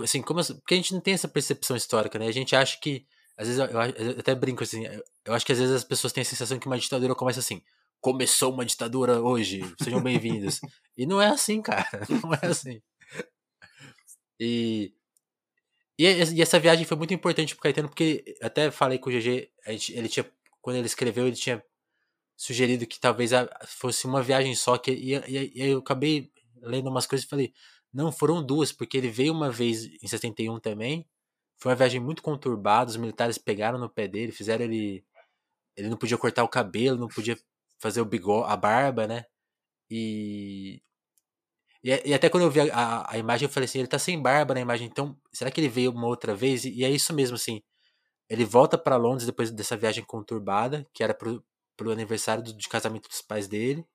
[0.01, 3.05] assim, como, porque a gente não tem essa percepção histórica, né, a gente acha que,
[3.37, 4.85] às vezes, eu, eu até brinco assim,
[5.25, 7.61] eu acho que às vezes as pessoas têm a sensação que uma ditadura começa assim,
[8.01, 10.59] começou uma ditadura hoje, sejam bem-vindos,
[10.97, 11.87] e não é assim, cara,
[12.23, 12.81] não é assim.
[14.39, 14.93] E,
[15.97, 19.49] e, e essa viagem foi muito importante pro Caetano, porque até falei com o GG,
[19.91, 20.29] ele tinha,
[20.59, 21.63] quando ele escreveu, ele tinha
[22.43, 23.31] sugerido que talvez
[23.65, 26.29] fosse uma viagem só, que, e, e, e eu acabei
[26.61, 27.53] lendo umas coisas e falei,
[27.93, 31.07] não, foram duas, porque ele veio uma vez em 71 também,
[31.57, 35.05] foi uma viagem muito conturbada, os militares pegaram no pé dele, fizeram ele...
[35.77, 37.37] Ele não podia cortar o cabelo, não podia
[37.79, 39.25] fazer o bigode, a barba, né?
[39.89, 40.81] E,
[41.81, 43.97] e, e até quando eu vi a, a, a, imagem, eu falei assim, ele tá
[43.97, 46.65] sem barba na imagem, então será que ele veio uma outra vez?
[46.65, 47.61] E, e é isso mesmo, assim.
[48.29, 51.43] Ele volta para Londres depois dessa viagem conturbada, que era pro,
[51.75, 53.85] pro aniversário do, de casamento dos pais dele.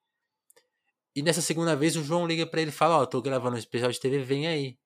[1.14, 3.56] E nessa segunda vez o João liga para ele e fala, ó, oh, tô gravando
[3.56, 4.78] um especial de TV, vem aí.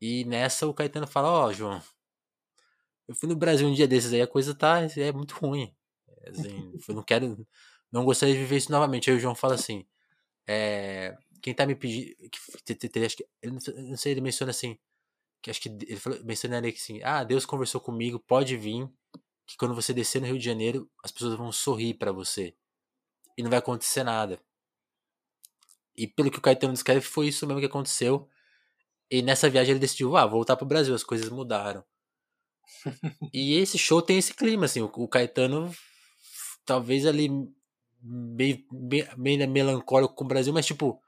[0.00, 1.82] E nessa o Caetano fala, ó, oh, João,
[3.06, 5.74] eu fui no Brasil um dia desses aí, a coisa tá, é muito ruim.
[6.26, 7.46] Assim, eu não quero,
[7.92, 9.10] não gostaria de viver isso novamente.
[9.10, 9.86] Aí o João fala assim,
[10.46, 14.78] é, quem tá me pedindo, que, ele, não sei, ele menciona assim,
[15.42, 18.88] que acho que ele falou, menciona ali que assim, ah, Deus conversou comigo, pode vir,
[19.46, 22.54] que quando você descer no Rio de Janeiro, as pessoas vão sorrir para você.
[23.36, 24.40] E não vai acontecer nada.
[25.96, 28.28] E pelo que o Caetano descreve, foi isso mesmo que aconteceu.
[29.10, 31.84] E nessa viagem ele decidiu, ah, voltar pro Brasil, as coisas mudaram.
[33.32, 35.72] e esse show tem esse clima, assim, o, Caetano
[36.64, 37.28] talvez ali
[38.02, 41.00] meio, meio, meio melancólico com o Brasil, mas tipo,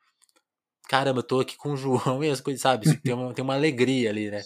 [0.89, 2.97] caramba, eu tô aqui com o João e as coisas, sabe?
[3.01, 4.43] Tem uma, tem uma alegria ali, né?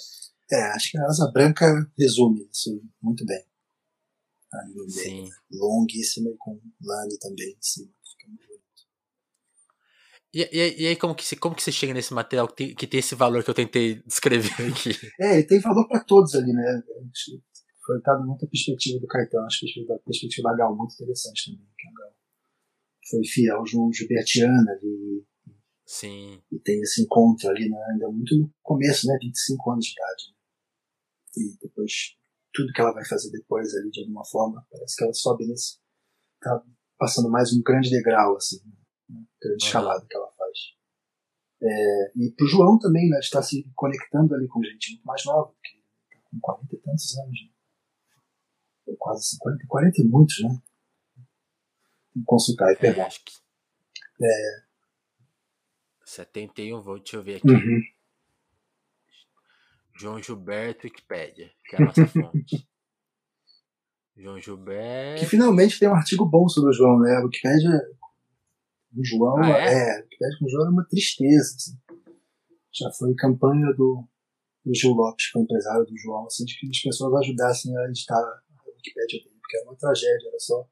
[0.53, 1.67] É, acho que a Asa Branca
[1.99, 3.50] resume isso muito bem.
[4.89, 5.29] Sim.
[5.51, 7.93] Longuíssima e com Lani também em cima.
[8.05, 8.61] Fica muito bonito.
[10.33, 12.87] E, e, e, aí, como que, como que você chega nesse material que tem, que
[12.87, 14.91] tem esse valor que eu tentei descrever aqui?
[15.21, 16.83] é, ele tem valor para todos ali, né?
[17.85, 21.67] Foi dado muita perspectiva do Caetano, acho que a perspectiva da Gal muito interessante também.
[21.79, 22.15] Que a Gal
[23.09, 25.25] foi fiel ao João Gilbertiana ali.
[25.87, 26.41] Sim.
[26.53, 29.19] E tem esse encontro ali, né, ainda muito no começo, né?
[29.21, 30.23] 25 anos de idade.
[30.29, 30.37] Né?
[31.37, 32.20] E depois
[32.53, 35.79] tudo que ela vai fazer depois ali, de alguma forma, parece que ela sobe nesse.
[36.41, 36.63] tá
[36.99, 38.57] passando mais um grande degrau, assim,
[39.09, 39.25] né?
[39.41, 40.59] grande escalada que ela faz.
[41.63, 45.53] É, e pro João também, né, está se conectando ali com gente muito mais nova,
[45.53, 48.97] porque tá com 40 e tantos anos, né?
[48.99, 50.63] quase 50, 40 e muitos, né?
[52.13, 53.07] Tem que consultar aí, perdão.
[53.07, 53.33] Acho que...
[54.23, 54.71] É...
[56.05, 57.49] 71, vou, deixa eu ver aqui.
[57.49, 57.81] Uhum.
[60.01, 62.67] João Gilberto Wikipédia, que é a nossa fonte.
[64.17, 65.21] João Gilberto.
[65.21, 67.17] Que finalmente tem um artigo bom sobre o João, né?
[67.17, 67.71] A Wikipédia.
[68.97, 69.75] O João ah, é?
[69.75, 71.55] é, a Wikipédia com o João é uma tristeza.
[71.55, 71.79] Assim.
[72.73, 74.03] Já foi campanha do,
[74.65, 77.85] do Gil Lopes, que foi empresário do João, assim, de que as pessoas ajudassem a
[77.85, 80.67] editar a Wikipédia dele, porque era uma tragédia, era só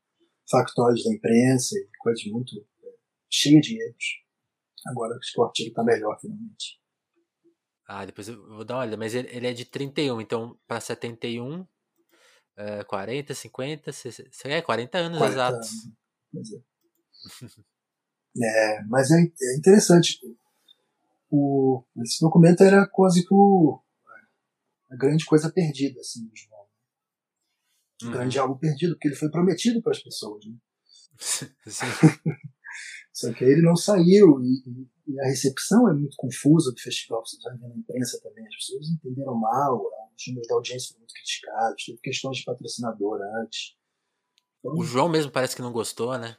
[0.50, 2.88] factórios da imprensa e coisas muito é,
[3.28, 4.24] cheias de erros.
[4.86, 6.77] Agora acho que o artigo está melhor, finalmente.
[7.90, 10.78] Ah, depois eu vou dar uma olhada, mas ele, ele é de 31, então para
[10.78, 11.66] 71, uh,
[12.86, 15.70] 40, 50, 60, é 40 anos 40 exatos.
[16.34, 16.52] Anos.
[18.42, 18.76] É.
[18.76, 18.82] é.
[18.84, 20.20] mas é, é, interessante.
[21.30, 23.80] O, esse documento era quase que o,
[24.90, 26.66] a grande coisa perdida, assim, do João.
[28.02, 28.12] Um uhum.
[28.12, 30.44] grande algo perdido, porque ele foi prometido para as pessoas.
[30.44, 30.54] Né?
[31.66, 31.86] Sim.
[33.18, 34.62] Só que ele não saiu e,
[35.08, 38.46] e, a recepção é muito confusa do festival, você vai ver na imprensa também.
[38.46, 39.82] As pessoas entenderam mal,
[40.16, 43.74] os números da audiência foram muito criticados, teve questões de patrocinador antes.
[44.60, 46.36] Então, o João mesmo parece que não gostou, né?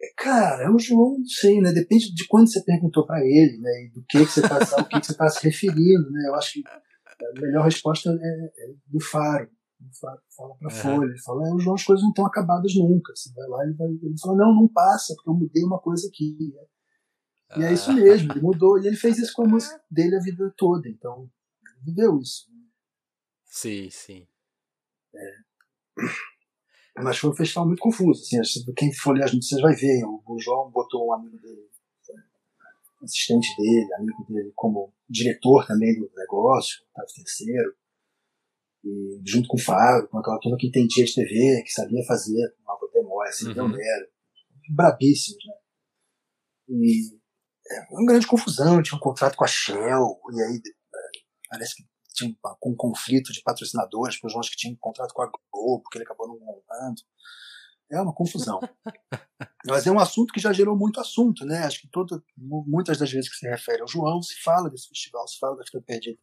[0.00, 1.72] É, cara, é o João, não sei, né?
[1.72, 3.86] Depende de quando você perguntou para ele, né?
[3.86, 6.28] E do que, que você está o que, que você está se referindo, né?
[6.28, 9.50] Eu acho que a melhor resposta é, é do Faro.
[10.00, 10.74] Fala, fala pra uhum.
[10.74, 13.14] Folha, ele fala, é, o João, as coisas não estão acabadas nunca.
[13.14, 13.88] Você vai lá e vai.
[13.88, 16.36] Ele fala, não, não passa, porque eu mudei uma coisa aqui.
[17.56, 18.78] E é isso mesmo, ele mudou.
[18.78, 20.88] E ele fez isso com a música dele a vida toda.
[20.88, 21.30] Então,
[21.62, 22.46] ele viveu isso.
[23.44, 24.26] Sim, sim.
[25.14, 25.48] É.
[27.02, 28.22] Mas foi um festival muito confuso.
[28.22, 30.04] Assim, quem for ler as notícias vai ver.
[30.04, 31.68] O João botou um amigo dele,
[33.02, 37.76] assistente dele, amigo dele, como diretor também do negócio, Otávio Terceiro.
[38.84, 42.54] E junto com o Fábio, com aquela turma que entendia de TV, que sabia fazer,
[42.62, 43.74] uma demora, assim, uhum.
[43.74, 44.08] Era.
[44.70, 45.54] Brabíssimos, né?
[46.68, 47.18] E
[47.70, 51.84] é, uma grande confusão, tinha um contrato com a Shell, e aí é, parece que
[52.14, 55.82] tinha um conflito de patrocinadores, porque eu acho que tinha um contrato com a Globo,
[55.82, 57.00] porque ele acabou não honrando.
[57.90, 58.60] É uma confusão.
[59.66, 61.60] Mas é um assunto que já gerou muito assunto, né?
[61.60, 65.26] Acho que toda, muitas das vezes que se refere ao João, se fala desse festival,
[65.26, 66.18] se fala da Fita Perdida.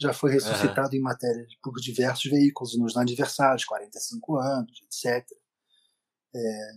[0.00, 0.98] Já foi ressuscitado uhum.
[0.98, 5.26] em matéria por diversos veículos, nos aniversários, 45 anos, etc.
[6.34, 6.72] É,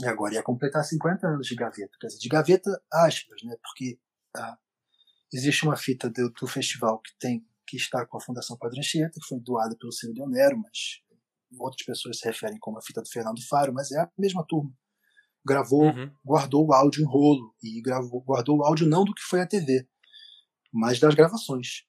[0.00, 1.96] e agora ia completar 50 anos de gaveta.
[2.00, 3.56] Quer dizer, de gaveta, aspas, né?
[3.62, 3.98] Porque
[4.36, 4.56] ah,
[5.32, 9.20] existe uma fita do, do, festival que tem que está com a Fundação Padre Anchieta,
[9.20, 11.02] que foi doada pelo Ciro Leonero, mas
[11.58, 14.72] outras pessoas se referem como a fita do Fernando Faro, mas é a mesma turma.
[15.46, 16.10] Gravou, uhum.
[16.24, 19.46] guardou o áudio em rolo e gravou, guardou o áudio não do que foi a
[19.46, 19.86] TV,
[20.72, 21.84] mas das gravações.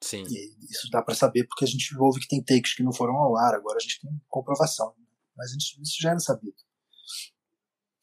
[0.00, 0.24] Sim.
[0.28, 3.16] E isso dá para saber porque a gente ouve que tem takes que não foram
[3.16, 4.94] ao ar, agora a gente tem comprovação.
[5.36, 6.56] Mas isso já era sabido.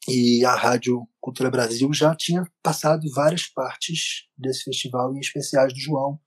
[0.08, 5.80] E a Rádio Cultura Brasil já tinha passado várias partes desse festival em especiais do
[5.80, 6.20] João.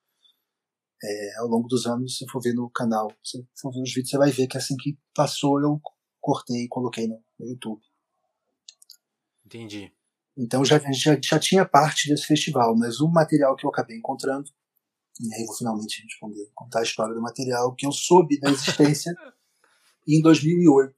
[1.01, 4.09] É, ao longo dos anos, se for ver no canal, se for ver os vídeos,
[4.09, 5.79] você vai ver que assim que passou, eu
[6.19, 7.81] cortei e coloquei no, no YouTube.
[9.45, 9.93] Entendi.
[10.37, 14.49] Então já, já, já tinha parte desse festival, mas o material que eu acabei encontrando,
[15.19, 19.13] e aí vou finalmente responder, contar a história do material, que eu soube da existência
[20.07, 20.93] em 2008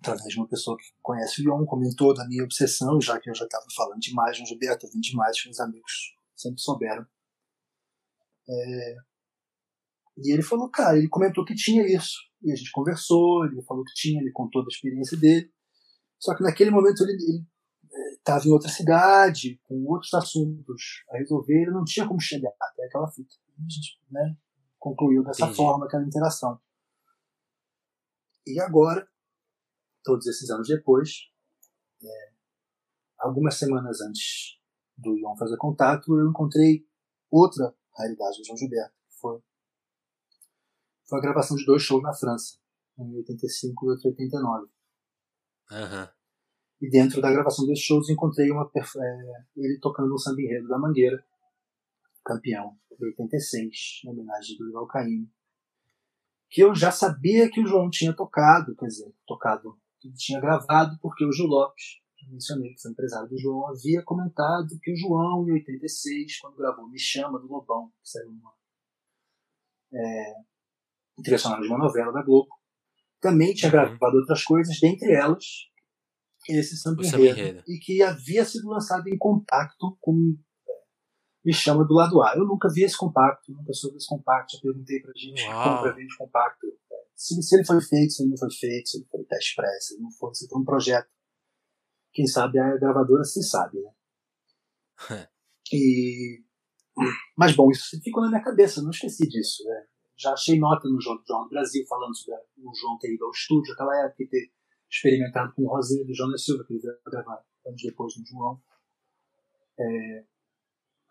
[0.00, 3.34] através de uma pessoa que conhece o Ion, comentou da minha obsessão, já que eu
[3.34, 7.06] já estava falando demais no Gilberto, vim demais, que os amigos sempre souberam.
[8.48, 8.96] É...
[10.18, 12.16] E ele falou, cara, ele comentou que tinha isso.
[12.42, 15.52] E a gente conversou, ele falou que tinha, ele contou da experiência dele.
[16.18, 17.44] Só que naquele momento ele
[18.20, 22.84] estava em outra cidade, com outros assuntos a resolver, ele não tinha como chegar até
[22.84, 23.34] aquela fita.
[23.46, 24.36] E a gente né,
[24.78, 25.56] concluiu dessa Entendi.
[25.56, 26.60] forma aquela interação.
[28.46, 29.08] E agora,
[30.04, 31.30] todos esses anos depois,
[32.02, 32.32] é,
[33.18, 34.58] algumas semanas antes
[34.96, 36.86] do Ion fazer contato, eu encontrei
[37.30, 39.42] outra realidade do João Gilberto, que foi,
[41.08, 42.58] foi a gravação de dois shows na França,
[42.98, 44.66] em 85 e 89.
[45.70, 46.19] Uhum.
[46.80, 50.78] E dentro da gravação desses shows encontrei uma, é, ele tocando o samba enredo da
[50.78, 51.22] Mangueira,
[52.24, 55.30] campeão, de 86, em homenagem do Dorival Caymmi
[56.50, 60.98] que eu já sabia que o João tinha tocado, quer dizer, tocado que tinha gravado
[61.00, 64.96] porque o Gil Lopes, que mencionei que foi empresário do João, havia comentado que o
[64.96, 68.52] João, em 86, quando gravou Me Chama do Lobão, que saiu uma
[69.92, 70.34] é,
[71.22, 72.48] trilha sonora de uma novela da Globo,
[73.20, 73.72] também tinha uhum.
[73.72, 75.69] gravado outras coisas, dentre elas
[76.58, 80.36] esse samba enredo, e que havia sido lançado em compacto com
[80.68, 80.72] é,
[81.44, 82.34] Me Chama do lado A.
[82.36, 85.82] Eu nunca vi esse compacto, nunca soube esse compacto, já perguntei pra gente Uau.
[85.82, 86.66] como pra compacto
[87.20, 89.86] se, se ele foi feito, se ele não foi feito, se ele foi teste press,
[89.86, 91.10] se ele não foi, se foi um projeto.
[92.14, 93.92] Quem sabe a gravadora se sabe, né?
[95.70, 96.42] e,
[97.36, 99.62] mas bom, isso ficou na minha cabeça, não esqueci disso.
[99.64, 99.86] Né?
[100.16, 103.70] Já achei nota no Jornal do Brasil falando sobre o João ter ido ao estúdio
[103.72, 104.50] naquela época e ter
[104.90, 108.60] experimentado com o Rosinho do Jonas Silva, que ele veio gravar anos depois no João.
[109.78, 110.24] É,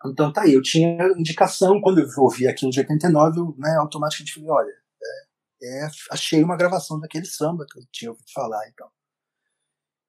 [0.06, 4.34] então tá aí, eu tinha indicação, quando eu ouvi aquilo de 89, eu né, automaticamente
[4.34, 4.80] falei, olha,
[5.62, 8.90] é, achei uma gravação daquele samba que eu tinha ouvido falar e tal.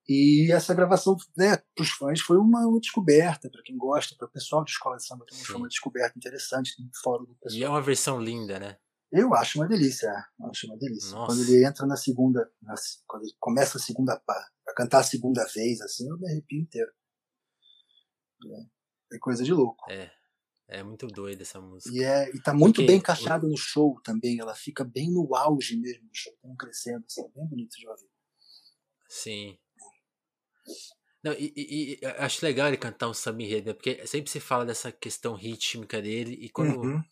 [0.08, 4.32] E essa gravação, né, para os fãs, foi uma, descoberta, para quem gosta, para o
[4.32, 6.72] pessoal de escola de samba também foi uma descoberta interessante
[7.04, 7.60] fórum do pessoal.
[7.60, 8.78] E é uma versão linda, né?
[9.12, 10.10] Eu acho uma delícia,
[10.50, 11.12] acho uma delícia.
[11.12, 11.34] Nossa.
[11.34, 15.04] Quando ele entra na segunda, na, quando ele começa a segunda parte, a cantar a
[15.04, 16.92] segunda vez, assim, eu me arrepio inteiro.
[18.46, 19.92] É, é coisa de louco.
[19.92, 20.12] É.
[20.72, 21.94] É muito doida essa música.
[21.94, 24.40] E, é, e tá muito Porque bem encaixada no show também.
[24.40, 26.32] Ela fica bem no auge mesmo do show.
[26.42, 28.10] Tá crescendo, assim, bem bonito de ouvir.
[29.10, 29.60] Sim.
[31.22, 33.74] Não, e, e, e, acho legal ele cantar um samba enredo, né?
[33.74, 37.04] Porque sempre se fala dessa questão rítmica dele e quando, uhum.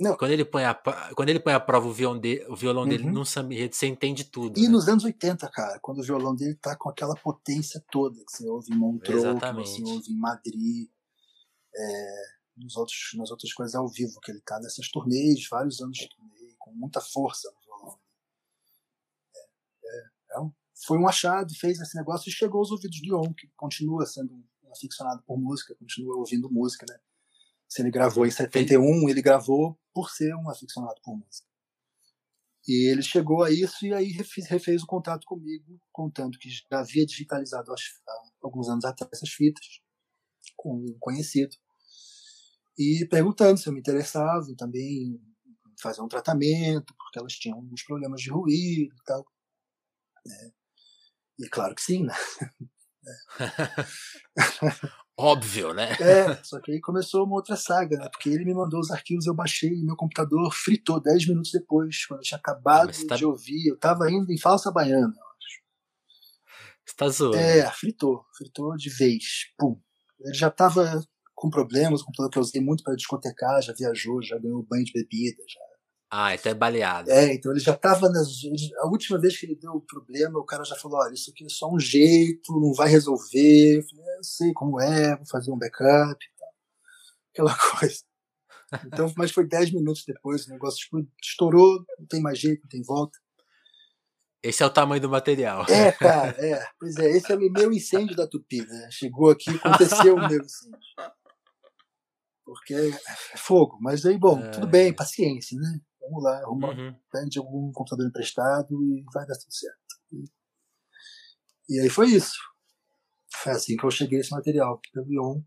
[0.00, 0.16] Não.
[0.16, 0.74] quando, ele, põe a,
[1.16, 2.88] quando ele põe a prova o violão, de, o violão uhum.
[2.88, 4.56] dele num samba enredo, você entende tudo.
[4.56, 4.68] E né?
[4.68, 8.48] nos anos 80, cara, quando o violão dele tá com aquela potência toda, que você
[8.48, 10.88] ouve em Montreux, que você ouve em Madrid,
[11.74, 12.22] é,
[12.56, 16.08] nos outros, nas outras coisas ao vivo, que ele tá nessas turnês, vários anos de
[16.08, 17.98] turnê, com muita força no violão.
[19.34, 19.40] É,
[19.84, 20.52] é, é um,
[20.86, 24.32] foi um achado, fez esse negócio e chegou aos ouvidos de Ion, que continua sendo
[24.32, 27.00] um aficionado por música, continua ouvindo música, né?
[27.68, 31.46] Se ele gravou em 71, ele gravou por ser um aficionado por música.
[32.66, 36.62] E ele chegou a isso e aí refez, refez o contato comigo, contando que já
[36.80, 37.76] havia digitalizado há
[38.42, 39.80] alguns anos atrás essas fitas
[40.56, 41.56] com um conhecido.
[42.78, 45.20] E perguntando se eu me interessava também em
[45.80, 49.26] fazer um tratamento, porque elas tinham alguns problemas de ruído e tal.
[50.26, 50.52] Né?
[51.40, 52.14] E claro que sim, né?
[55.20, 55.96] Óbvio, né?
[56.00, 58.08] É, só que aí começou uma outra saga, né?
[58.08, 62.06] Porque ele me mandou os arquivos, eu baixei e meu computador fritou 10 minutos depois,
[62.06, 63.16] quando eu tinha acabado tá...
[63.16, 63.66] de ouvir.
[63.66, 65.62] Eu tava indo em falsa baiana, eu acho.
[66.86, 67.36] Você tá zoando.
[67.36, 69.52] É, fritou, fritou de vez.
[69.58, 69.80] Pum.
[70.20, 71.02] Ele já tava
[71.34, 74.84] com problemas, o computador que eu usei muito para discotecar, já viajou, já ganhou banho
[74.84, 75.60] de bebida, já
[76.10, 77.10] ah, então é baleado.
[77.10, 78.28] É, então ele já estava nas.
[78.80, 81.44] A última vez que ele deu o problema, o cara já falou: olha, isso aqui
[81.44, 83.78] é só um jeito, não vai resolver.
[83.78, 86.48] Eu falei: é, eu sei como é, vou fazer um backup e tal.
[87.32, 88.02] Aquela coisa.
[88.86, 92.68] Então, mas foi 10 minutos depois, o negócio tipo, estourou, não tem mais jeito, não
[92.68, 93.18] tem volta.
[94.42, 95.64] Esse é o tamanho do material.
[95.68, 96.64] É, cara, é.
[96.78, 98.88] Pois é, esse é o meu incêndio da Tupi, né?
[98.90, 100.78] Chegou aqui, aconteceu o meu incêndio.
[102.44, 103.78] Porque é fogo.
[103.80, 104.50] Mas aí, bom, é...
[104.50, 105.80] tudo bem, paciência, né?
[106.08, 106.94] Vamos lá, arruma, uhum.
[107.10, 109.78] pede algum computador emprestado e vai dar tudo certo.
[110.12, 112.36] E, e, aí foi isso.
[113.42, 115.42] Foi assim que eu cheguei a esse material, pelo Ion,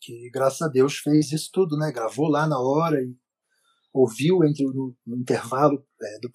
[0.00, 1.90] que graças a Deus fez isso tudo, né?
[1.90, 3.16] Gravou lá na hora e
[3.92, 6.30] ouviu entre no, no intervalo, é, do,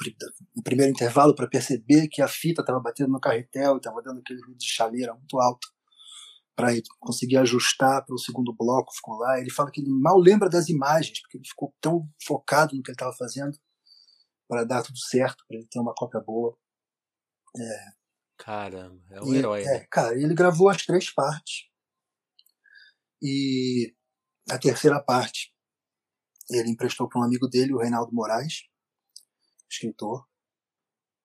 [0.56, 4.20] no primeiro intervalo para perceber que a fita estava batendo no carretel e estava dando
[4.20, 5.73] aquele ruído de chaleira muito alto
[6.56, 9.40] para conseguir ajustar para o segundo bloco, ficou lá.
[9.40, 12.92] Ele fala que ele mal lembra das imagens, porque ele ficou tão focado no que
[12.92, 13.58] ele estava fazendo
[14.48, 16.58] para dar tudo certo, para ele ter uma cópia boa.
[17.58, 18.04] É.
[18.38, 19.62] Caramba, é um e, herói.
[19.62, 19.88] É, né?
[19.90, 21.70] cara, ele gravou as três partes.
[23.22, 23.96] E
[24.50, 25.54] a terceira parte
[26.50, 28.64] ele emprestou para um amigo dele, o Reinaldo Moraes,
[29.72, 30.28] escritor,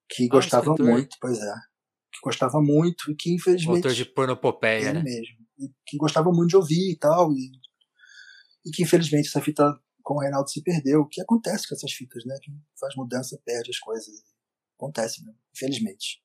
[0.08, 0.86] que ah, gostava escritor.
[0.86, 1.54] muito, pois é
[2.18, 3.76] que gostava muito e que infelizmente.
[3.76, 5.02] Autor de pornopopeia, ele né?
[5.02, 5.36] mesmo.
[5.58, 7.32] E que gostava muito de ouvir e tal.
[7.32, 7.50] E,
[8.66, 9.64] e que infelizmente essa fita
[10.02, 11.00] com o Reinaldo se perdeu.
[11.00, 12.36] O que acontece com essas fitas, né?
[12.42, 14.14] Quem faz mudança perde as coisas.
[14.76, 16.22] Acontece mesmo, infelizmente.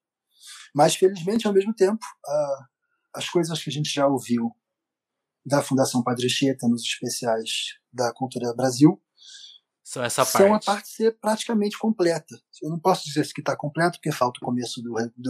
[0.75, 2.67] Mas felizmente, ao mesmo tempo, a,
[3.15, 4.51] as coisas que a gente já ouviu
[5.45, 9.01] da Fundação Padre Cheta nos especiais da Cultura Brasil
[9.83, 10.37] são essa parte.
[10.37, 12.35] São a parte ser praticamente completa.
[12.61, 15.29] Eu não posso dizer que está completo, porque falta o começo do, do,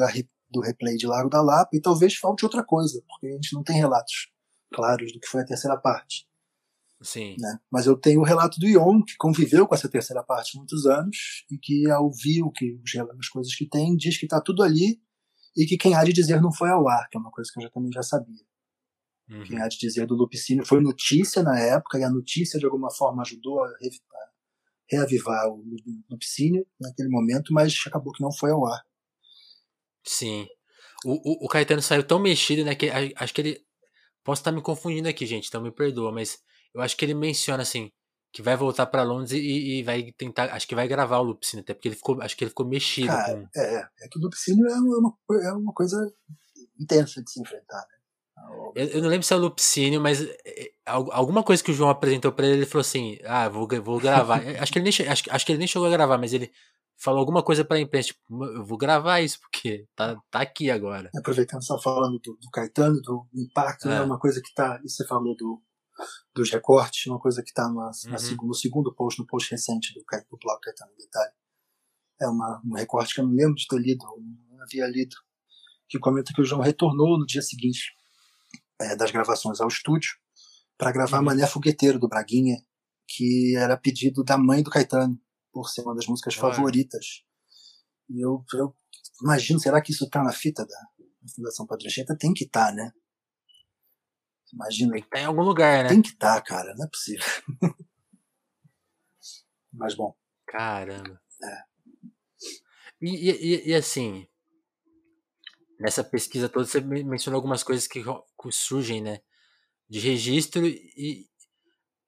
[0.54, 3.64] do replay de Lago da Lapa, e talvez falte outra coisa, porque a gente não
[3.64, 4.32] tem relatos
[4.74, 6.28] claros do que foi a terceira parte.
[7.02, 7.36] Sim.
[7.38, 7.60] Né?
[7.70, 11.46] Mas eu tenho o relato do Ion, que conviveu com essa terceira parte muitos anos,
[11.52, 12.80] e que ao ouvir o que,
[13.20, 15.02] as coisas que tem, diz que está tudo ali,
[15.56, 17.60] e que quem há de dizer não foi ao ar, que é uma coisa que
[17.60, 18.46] eu já, também já sabia.
[19.30, 19.44] Uhum.
[19.44, 22.92] Quem há de dizer do Lupicínio foi notícia na época, e a notícia de alguma
[22.92, 23.74] forma ajudou a, a
[24.90, 25.64] reavivar o
[26.10, 28.82] Lupicínio naquele momento, mas acabou que não foi ao ar.
[30.04, 30.48] Sim.
[31.06, 32.76] O, o, o Caetano saiu tão mexido, né?
[32.76, 33.66] Que acho que ele.
[34.24, 36.40] Posso estar me confundindo aqui, gente, então me perdoa, mas
[36.74, 37.92] eu acho que ele menciona assim
[38.34, 41.62] que vai voltar para Londres e, e, vai tentar, acho que vai gravar o Lupicínio,
[41.62, 43.08] até porque ele ficou, acho que ele ficou mexido.
[43.08, 43.48] Cara, com...
[43.56, 46.12] é, é que o Lupicínio é uma, é uma coisa
[46.80, 47.98] intensa de se enfrentar, né?
[48.76, 51.74] Eu, eu, não lembro se é o Lupicínio, mas é, é, alguma coisa que o
[51.74, 54.42] João apresentou para ele, ele falou assim: Ah, vou, vou gravar.
[54.60, 56.52] acho, que ele nem, acho, acho que ele nem chegou a gravar, mas ele
[56.98, 61.10] falou alguma coisa pra imprensa, tipo, eu vou gravar isso, porque tá, tá aqui agora.
[61.16, 64.00] Aproveitando só falando do, do Caetano, do impacto, né, é.
[64.00, 64.06] né?
[64.06, 64.80] Uma coisa que tá.
[64.82, 65.62] Você falou do,
[66.34, 68.48] dos recortes, uma coisa que tá na, na uhum.
[68.48, 71.34] no segundo post, no post recente do, do blog Caetano Detalhe.
[72.22, 74.06] É uma, um recorte que eu não lembro de ter lido,
[74.50, 75.16] não havia lido,
[75.90, 77.92] que comenta que o João retornou no dia seguinte
[78.80, 80.12] é, das gravações ao estúdio
[80.78, 81.26] para gravar uhum.
[81.26, 82.58] Mané Fogueteiro do Braguinha,
[83.08, 85.20] que era pedido da mãe do Caetano,
[85.54, 87.24] por ser uma das músicas favoritas.
[88.10, 88.76] E eu, eu,
[89.22, 90.78] imagino, será que isso tá na fita da,
[91.36, 92.18] Fundação Padre Anchieta?
[92.18, 92.92] Tem que estar, tá, né?
[94.52, 94.92] Imagina.
[94.94, 95.90] Tem que estar tá em algum lugar, né?
[95.90, 97.26] Tem que estar, tá, cara, não é possível.
[99.72, 100.16] Mas bom.
[100.46, 101.22] Caramba.
[101.44, 101.64] É.
[103.02, 104.28] E, e, e, assim,
[105.80, 108.04] nessa pesquisa toda você mencionou algumas coisas que
[108.52, 109.22] surgem, né?
[109.90, 111.30] De registro e,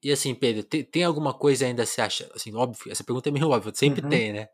[0.06, 3.32] e assim, Pedro, tem, tem alguma coisa ainda você acha, assim, óbvio, essa pergunta é
[3.32, 4.10] meio óbvia, sempre uhum.
[4.10, 4.50] tem, né?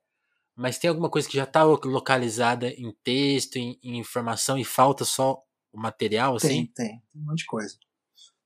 [0.56, 5.04] Mas tem alguma coisa que já está localizada em texto, em, em, informação e falta
[5.04, 5.44] só
[5.74, 6.68] o material, assim?
[6.68, 7.76] Tem, tem, tem um monte de coisa.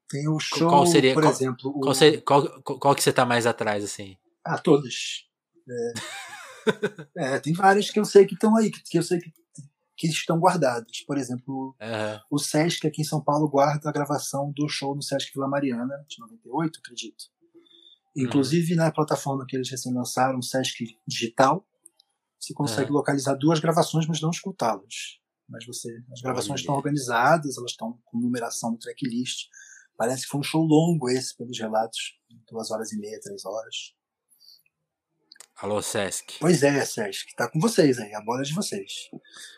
[0.10, 1.74] Tem o show, qual seria, por qual, exemplo.
[1.80, 4.18] Qual, seria, qual, qual, que você está mais atrás, assim?
[4.44, 5.28] Ah, todas.
[5.70, 5.94] É,
[7.36, 9.32] é, tem várias que eu sei que estão aí, que, que eu sei que,
[9.98, 11.02] que estão guardadas.
[11.06, 12.22] Por exemplo, Aham.
[12.30, 16.06] o Sesc aqui em São Paulo guarda a gravação do show no Sesc Vila Mariana,
[16.08, 17.26] de 98, acredito.
[18.16, 21.68] Inclusive na plataforma que eles recém lançaram, o Sesc Digital,
[22.40, 22.98] você consegue Aham.
[22.98, 25.20] localizar duas gravações, mas não escutá-las.
[25.48, 29.48] Mas você, as gravações estão organizadas, elas estão com numeração no tracklist.
[29.98, 32.00] Parece que foi um show longo esse, pelos relatos,
[32.50, 33.95] duas horas e meia, três horas.
[35.58, 36.38] Alô, Sesc.
[36.40, 39.10] Pois é, Sesc, tá com vocês aí, a bola é de vocês.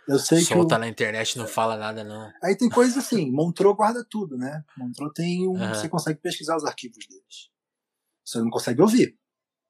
[0.07, 2.31] Eu sei que o- Solta na internet não fala nada, não.
[2.43, 4.63] Aí tem coisa assim, Montreux guarda tudo, né?
[4.77, 5.55] Montreux tem um.
[5.55, 5.73] Aham.
[5.73, 7.49] Você consegue pesquisar os arquivos deles.
[8.23, 9.17] Você não consegue ouvir,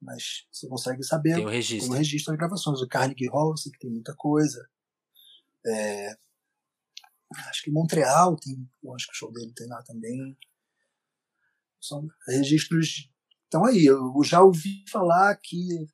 [0.01, 1.93] mas você consegue saber Tem o o registro.
[1.93, 2.82] registro das gravações.
[2.82, 4.67] O Carnegie Hall, eu sei que tem muita coisa.
[5.65, 6.09] É,
[7.49, 8.69] acho que Montreal tem.
[8.84, 10.38] Eu acho que o show dele tem lá também.
[11.80, 13.09] São registros.
[13.47, 15.88] Então aí, eu já ouvi falar que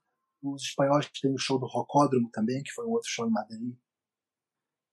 [0.43, 3.75] os espanhóis têm o show do Rocódromo também, que foi um outro show em Madrid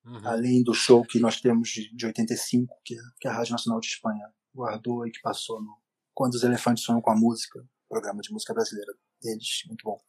[0.02, 0.26] Uhum.
[0.26, 3.78] além do show que nós temos de, de 85, que, a- que a Rádio Nacional
[3.80, 5.76] de Espanha guardou e que passou no
[6.14, 10.00] Quando os Elefantes Sonham com a Música, programa de música brasileira deles, muito bom.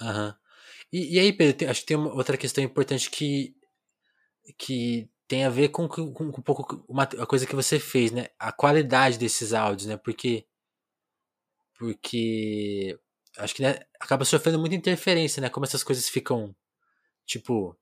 [0.00, 0.36] Aham.
[0.92, 3.54] E, e aí, Pedro, tem- acho que tem uma outra questão importante que,
[4.58, 8.10] que tem a ver com, com, com um pouco uma, a coisa que você fez,
[8.10, 8.26] né?
[8.38, 9.96] A qualidade desses áudios, né?
[9.96, 10.44] Porque.
[11.78, 12.98] Porque.
[13.38, 15.48] Acho que né, acaba sofrendo muita interferência, né?
[15.48, 16.54] Como essas coisas ficam,
[17.24, 17.76] tipo,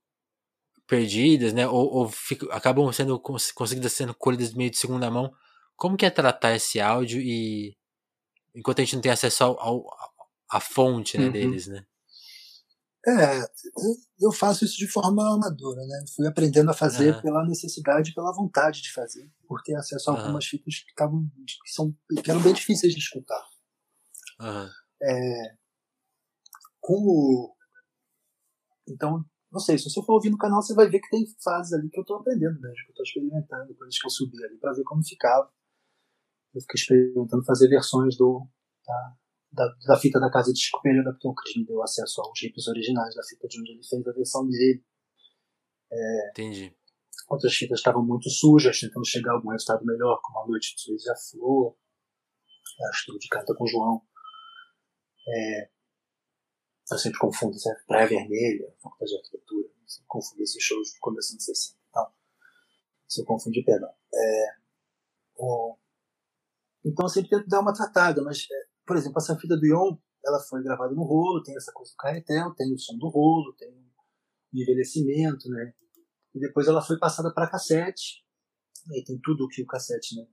[0.87, 1.67] perdidas, né?
[1.67, 5.33] Ou, ou ficam- acabam sendo cons- conseguidas sendo colhidas meio de segunda mão.
[5.75, 7.77] Como que é tratar esse áudio e.
[8.55, 9.87] Enquanto a gente não tem acesso ao, ao-
[10.51, 11.33] à fonte né, Uhum.
[11.33, 11.85] deles, né?
[13.09, 13.39] É,
[14.21, 16.05] eu- faço isso de forma amadora, né?
[16.17, 17.23] Fui aprendendo a fazer Aham.
[17.23, 21.31] pela necessidade pela vontade de fazer, por ter acesso a algumas fitas que, estavam,
[21.65, 21.95] que, são,
[22.25, 23.45] que eram bem difíceis de escutar.
[25.03, 25.57] Aham.
[26.81, 27.55] como.
[28.89, 31.73] Então, não sei, se você for ouvir no canal, você vai ver que tem fases
[31.73, 34.59] ali que eu estou aprendendo mesmo, que eu estou experimentando, coisas que eu subi ali
[34.59, 35.51] para ver como ficava.
[36.55, 38.47] Eu fiquei experimentando fazer versões do,
[38.87, 39.17] da,
[39.53, 42.41] da, da fita da casa de Chico Pereira, porque o Cris me deu acesso aos
[42.41, 44.85] rips originais da fita de onde ele fez a versão dele.
[46.31, 46.75] Entendi.
[47.29, 50.81] Outras fitas estavam muito sujas, tentando chegar a algum resultado melhor, como A Noite de
[50.83, 51.77] Suíça e a Flor,
[52.91, 54.03] Astro de Carta com o João.
[55.29, 55.69] É,
[56.91, 57.77] eu sempre confundo, né?
[57.87, 61.81] Praia Vermelha, Faculdade de Arquitetura, sempre confundo esses shows do começo dos anos 60.
[61.91, 62.07] Então,
[63.09, 63.91] se eu confundi, perdão.
[64.15, 64.47] É,
[65.37, 65.77] o-
[66.85, 69.97] então eu sempre tento dar uma tratada, mas, é, por exemplo, essa fita do Ion,
[70.25, 73.55] ela foi gravada no rolo, tem essa coisa do carretel, tem o som do rolo,
[73.55, 73.85] tem o
[74.61, 75.75] envelhecimento, né?
[76.35, 78.25] E depois ela foi passada para cassete.
[78.91, 80.27] E aí tem tudo que o cassete, né?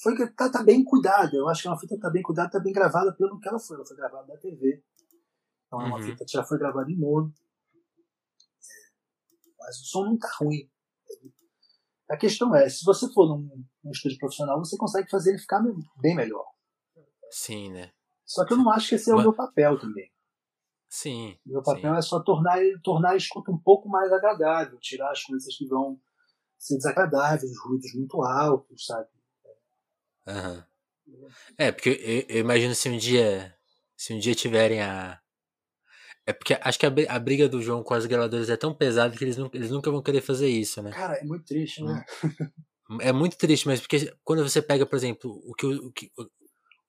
[0.00, 1.34] Foi que tá, tá bem cuidada.
[1.36, 3.48] Eu acho que é uma fita que tá bem cuidada, tá bem gravada pelo que
[3.48, 3.76] ela foi.
[3.76, 4.82] Ela foi gravada da TV.
[5.66, 6.02] Então é uma Uhum.
[6.02, 7.32] fita que já foi gravada em mono.
[7.70, 10.68] É, Mas o som não tá ruim.
[12.10, 15.62] A questão é, se você for num, num estúdio profissional, você consegue fazer ele ficar
[16.00, 16.44] bem melhor.
[17.30, 17.92] Sim, né?
[18.24, 20.10] Só que eu não acho que esse é o Mas- meu papel também.
[20.88, 21.38] Sim.
[21.46, 21.72] O meu sim.
[21.74, 25.66] papel é só tornar, tornar a escuta um pouco mais agradável, tirar as coisas que
[25.66, 25.98] vão
[26.58, 29.08] ser desagradáveis, os ruídos muito altos, sabe?
[30.26, 30.64] Aham.
[31.58, 31.88] É, porque
[32.28, 33.54] eu, eu imagino se um dia.
[33.96, 35.20] Se um dia tiverem a.
[36.26, 38.72] É porque acho que a, bri- a briga do João com as gravadoras é tão
[38.74, 40.90] pesada que eles, nu- eles nunca vão querer fazer isso, né?
[40.92, 42.04] Cara, é muito triste, né?
[43.00, 46.26] É muito triste, mas porque quando você pega, por exemplo, o que, o, que, o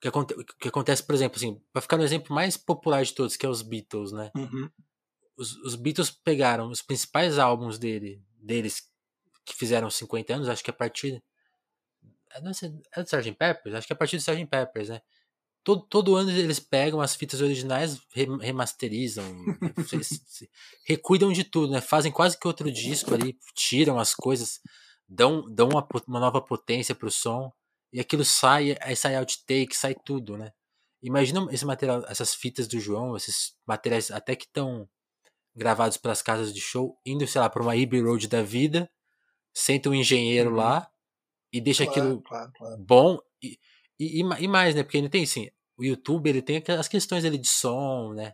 [0.02, 3.14] que, aconte- o que acontece, por exemplo, assim, pra ficar no exemplo mais popular de
[3.14, 4.30] todos, que é os Beatles, né?
[4.36, 4.70] Uhum.
[5.38, 8.84] Os, os Beatles pegaram os principais álbuns dele, deles
[9.46, 11.24] que fizeram 50 anos, acho que a partir.
[12.36, 13.32] É, Não sei, é do Sgt.
[13.34, 13.76] Peppers?
[13.76, 14.46] Acho que é a partir do Sgt.
[14.48, 15.02] Peppers, né?
[15.64, 19.24] Todo, todo ano eles pegam as fitas originais, re- remasterizam,
[20.86, 21.82] recuidam de tudo, né?
[21.82, 24.60] Fazem quase que outro disco ali, tiram as coisas,
[25.08, 27.52] dão, dão uma, uma nova potência pro som,
[27.94, 30.52] e aquilo sai, aí sai outtake, sai tudo, né?
[31.02, 34.88] Imagina esse material, essas fitas do João, esses materiais até que estão
[35.56, 38.90] gravados para as casas de show, indo, sei lá, para uma Abbey Road da vida,
[39.54, 40.56] senta um engenheiro Uhum.
[40.58, 40.90] lá
[41.54, 42.78] e deixa Claro, aquilo claro, claro.
[42.84, 43.60] bom e,
[44.00, 44.84] e, e ma- mais, né?
[44.84, 48.34] Porque ele tem assim, o YouTube ele tem aquelas questões ali de som, né?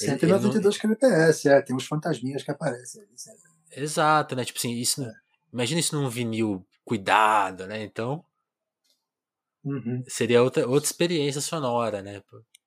[0.00, 3.02] Ele- ele não- 192 kbps, é, tem uns fantasminhas que aparecem.
[3.72, 4.44] Exato, né?
[4.44, 5.12] Tipo assim, isso não-
[5.52, 7.82] imagina isso num vinil cuidado, né?
[7.82, 8.24] Então
[9.64, 10.04] Uhum.
[10.06, 12.22] seria outra, outra experiência sonora, né?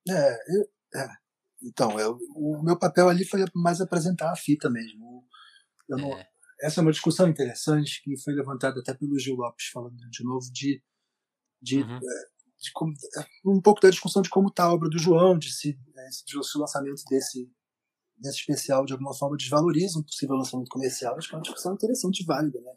[0.10, 0.70] É, eu-
[1.02, 1.08] é.
[1.62, 5.26] Então, eu, o meu papel ali foi mais apresentar a fita mesmo.
[5.90, 6.29] Eu não- É.
[6.62, 10.46] essa é uma discussão interessante que foi levantada até pelo Gil Lopes, falando de novo,
[10.52, 10.82] de,
[11.62, 11.98] de Uhum.
[11.98, 12.94] é, de como,
[13.46, 16.38] um pouco da discussão de como está a obra do João, de se, né, se
[16.38, 17.50] o lançamento desse,
[18.18, 21.16] desse especial de alguma forma desvaloriza um possível lançamento comercial.
[21.16, 22.74] Acho que é uma discussão interessante e válida, né?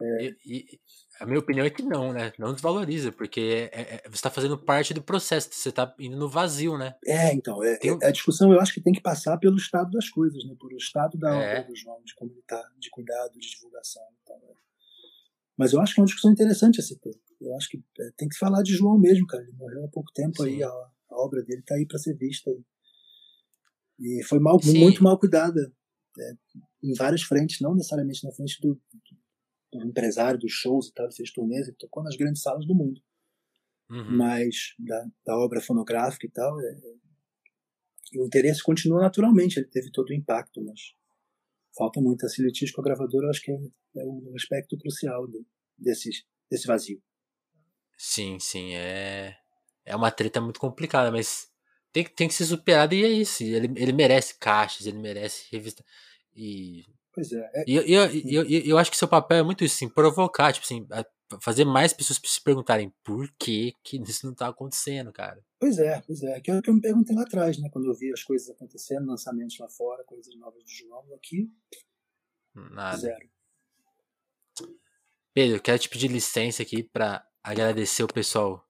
[0.00, 0.24] É.
[0.24, 0.80] E, e,
[1.20, 2.32] a minha opinião é que não, né?
[2.38, 6.28] Não desvaloriza, porque é, é, você está fazendo parte do processo, você está indo no
[6.28, 6.94] vazio, né?
[7.06, 7.98] É, então, é, tem...
[8.02, 10.54] a discussão eu acho que tem que passar pelo estado das coisas, né?
[10.60, 11.60] Pelo estado da é.
[11.60, 14.02] obra do João, de como ele tá, de cuidado, de divulgação.
[14.22, 14.54] Então, é.
[15.56, 17.18] Mas eu acho que é uma discussão interessante esse ter.
[17.40, 19.42] Eu acho que é, tem que falar de João mesmo, cara.
[19.42, 20.48] Ele morreu há pouco tempo Sim.
[20.48, 22.50] aí, a, a, obra dele está aí para ser vista.
[22.50, 22.62] Aí.
[23.98, 25.72] E foi mal, muito mal cuidada
[26.18, 26.32] é,
[26.82, 29.15] em várias frentes, não necessariamente na frente do, do
[29.84, 33.00] empresário dos shows e tal, fez turnês, ele tocou nas grandes salas do mundo.
[33.90, 34.16] Uhum.
[34.16, 39.90] Mas da, da, obra fonográfica e tal, é, é, o interesse continua naturalmente, ele teve
[39.90, 40.94] todo o impacto, mas
[41.76, 42.24] falta muito.
[42.24, 45.46] A litígio com a gravadora, eu acho que é, é o aspecto crucial do,
[45.78, 46.10] desse,
[46.50, 47.00] desse vazio.
[47.96, 49.36] Sim, sim, é,
[49.84, 51.48] é uma treta muito complicada, mas
[51.92, 53.42] tem, tem que ser superado e é isso.
[53.42, 55.84] Ele, ele merece caixas, ele merece revista.
[56.34, 56.84] E
[57.16, 57.50] Pois é.
[57.54, 57.64] é...
[57.66, 60.66] E eu, eu, eu, eu, acho que seu papel é muito isso, assim, provocar, tipo
[60.66, 60.86] assim,
[61.40, 65.42] fazer mais pessoas se perguntarem por que, que isso não tá acontecendo, cara.
[65.58, 66.38] Pois é, pois é.
[66.42, 67.70] Que é o que eu me perguntei lá atrás, né?
[67.72, 71.50] Quando eu vi as coisas acontecendo, lançamentos lá fora, coisas novas do João, aqui.
[72.54, 72.98] Nada.
[72.98, 73.30] Zero.
[75.32, 78.62] Pedro, quero te pedir licença aqui para agradecer o pessoal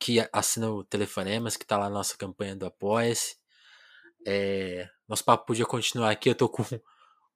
[0.00, 3.36] que assina o Telefonemas, que tá lá na nossa campanha do Apoia-se.
[4.26, 6.64] É, nosso papo podia continuar aqui, eu tô com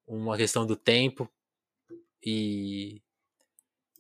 [0.07, 1.29] uma questão do tempo.
[2.25, 3.03] E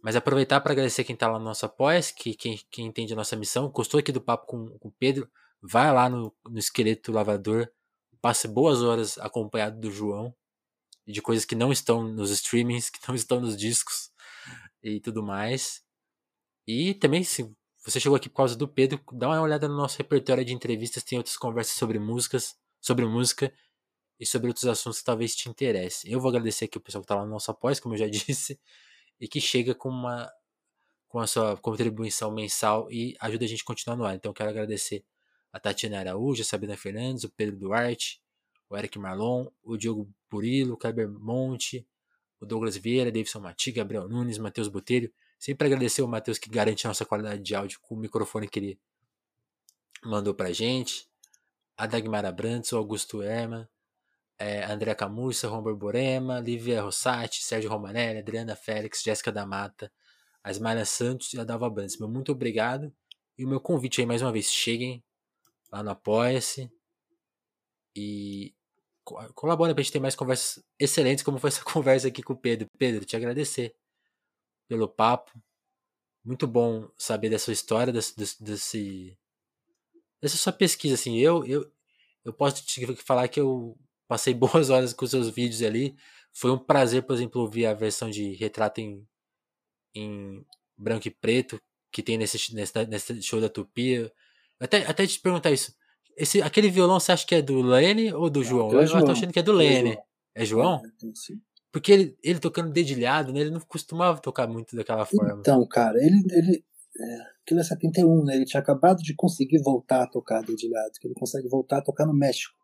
[0.05, 3.17] mas aproveitar para agradecer quem está lá no nosso apoia que quem, quem entende a
[3.17, 5.31] nossa missão, gostou aqui do papo com, com o Pedro,
[5.63, 7.73] vai lá no, no Esqueleto Lavador,
[8.21, 10.35] passe boas horas acompanhado do João,
[11.07, 14.11] de coisas que não estão nos streamings, que não estão nos discos
[14.83, 15.83] e tudo mais.
[16.67, 17.51] E também, se
[17.83, 21.03] você chegou aqui por causa do Pedro, dá uma olhada no nosso repertório de entrevistas,
[21.03, 23.51] tem outras conversas sobre músicas, sobre música
[24.19, 26.11] e sobre outros assuntos que talvez te interessem.
[26.11, 28.07] Eu vou agradecer aqui o pessoal que está lá no nosso apoio, como eu já
[28.09, 28.59] disse,
[29.21, 30.31] e que chega com uma
[31.09, 34.17] com a sua contribuição mensal e ajuda a gente a continuar no ar.
[34.17, 35.05] Então quero agradecer
[35.53, 38.21] a Tatiana Araújo, a Sabrina Fernandes, o Pedro Duarte,
[38.69, 41.87] o Eric Marlon, o Diogo Burilo, o Kleber Monte,
[42.41, 45.13] o Douglas Vieira, Davidson Mati, Gabriel Nunes, Matheus Botelho.
[45.39, 48.59] Sempre agradecer o Matheus que garante a nossa qualidade de áudio com o microfone que
[48.59, 48.81] ele
[50.05, 51.09] mandou pra gente.
[51.77, 53.71] A Dagmar Abrantes, o Augusto Erma,
[54.39, 59.93] é, André Camurça, Romber Borema, Lívia Rossati, Sérgio Romanelli, Adriana Félix, Jéssica da Mata,
[60.43, 61.73] Asmália Santos e a Dalva.
[61.99, 62.93] Meu muito obrigado.
[63.39, 65.03] E o meu convite aí mais uma vez, cheguem
[65.73, 66.71] lá no Apoia-se
[67.97, 68.55] e
[69.35, 72.37] colaborem para a gente ter mais conversas excelentes, como foi essa conversa aqui com o
[72.37, 72.69] Pedro.
[72.79, 73.75] Pedro, te agradecer
[74.69, 75.33] pelo papo.
[76.25, 79.19] Muito bom saber dessa história, desse, desse,
[80.21, 80.95] dessa sua pesquisa.
[80.95, 81.71] Assim, eu, eu,
[82.25, 83.77] eu posso te falar que eu
[84.09, 85.95] passei boas horas com seus vídeos ali.
[86.33, 89.07] Foi um prazer, por exemplo, ouvir a versão de retrato em,
[89.95, 90.45] em
[90.77, 91.61] branco e preto
[91.93, 94.11] que tem nesse, nesse, nesse show da Tupi.
[94.59, 95.73] Até, até te perguntar isso.
[96.17, 98.73] Esse, aquele violão você acha que é do Lene ou do João?
[98.73, 99.05] É eu João.
[99.05, 99.97] tô achando que é do Lene.
[100.35, 100.83] É João?
[100.85, 101.35] É,
[101.71, 103.41] Porque ele, ele tocando dedilhado, né?
[103.41, 105.39] Ele não costumava tocar muito daquela forma.
[105.39, 106.23] Então, cara, ele.
[106.31, 106.65] ele
[106.97, 108.37] é, aquilo é 71, né?
[108.37, 112.07] Ele tinha acabado de conseguir voltar a tocar dedilhado, que ele consegue voltar a tocar
[112.07, 112.55] no México.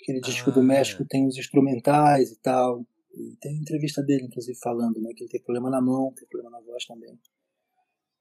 [0.00, 1.06] Aquele disco ah, do México é.
[1.08, 2.86] tem os instrumentais e tal.
[3.14, 6.58] E tem entrevista dele, inclusive, falando né, que ele tem problema na mão, tem problema
[6.58, 7.18] na voz também.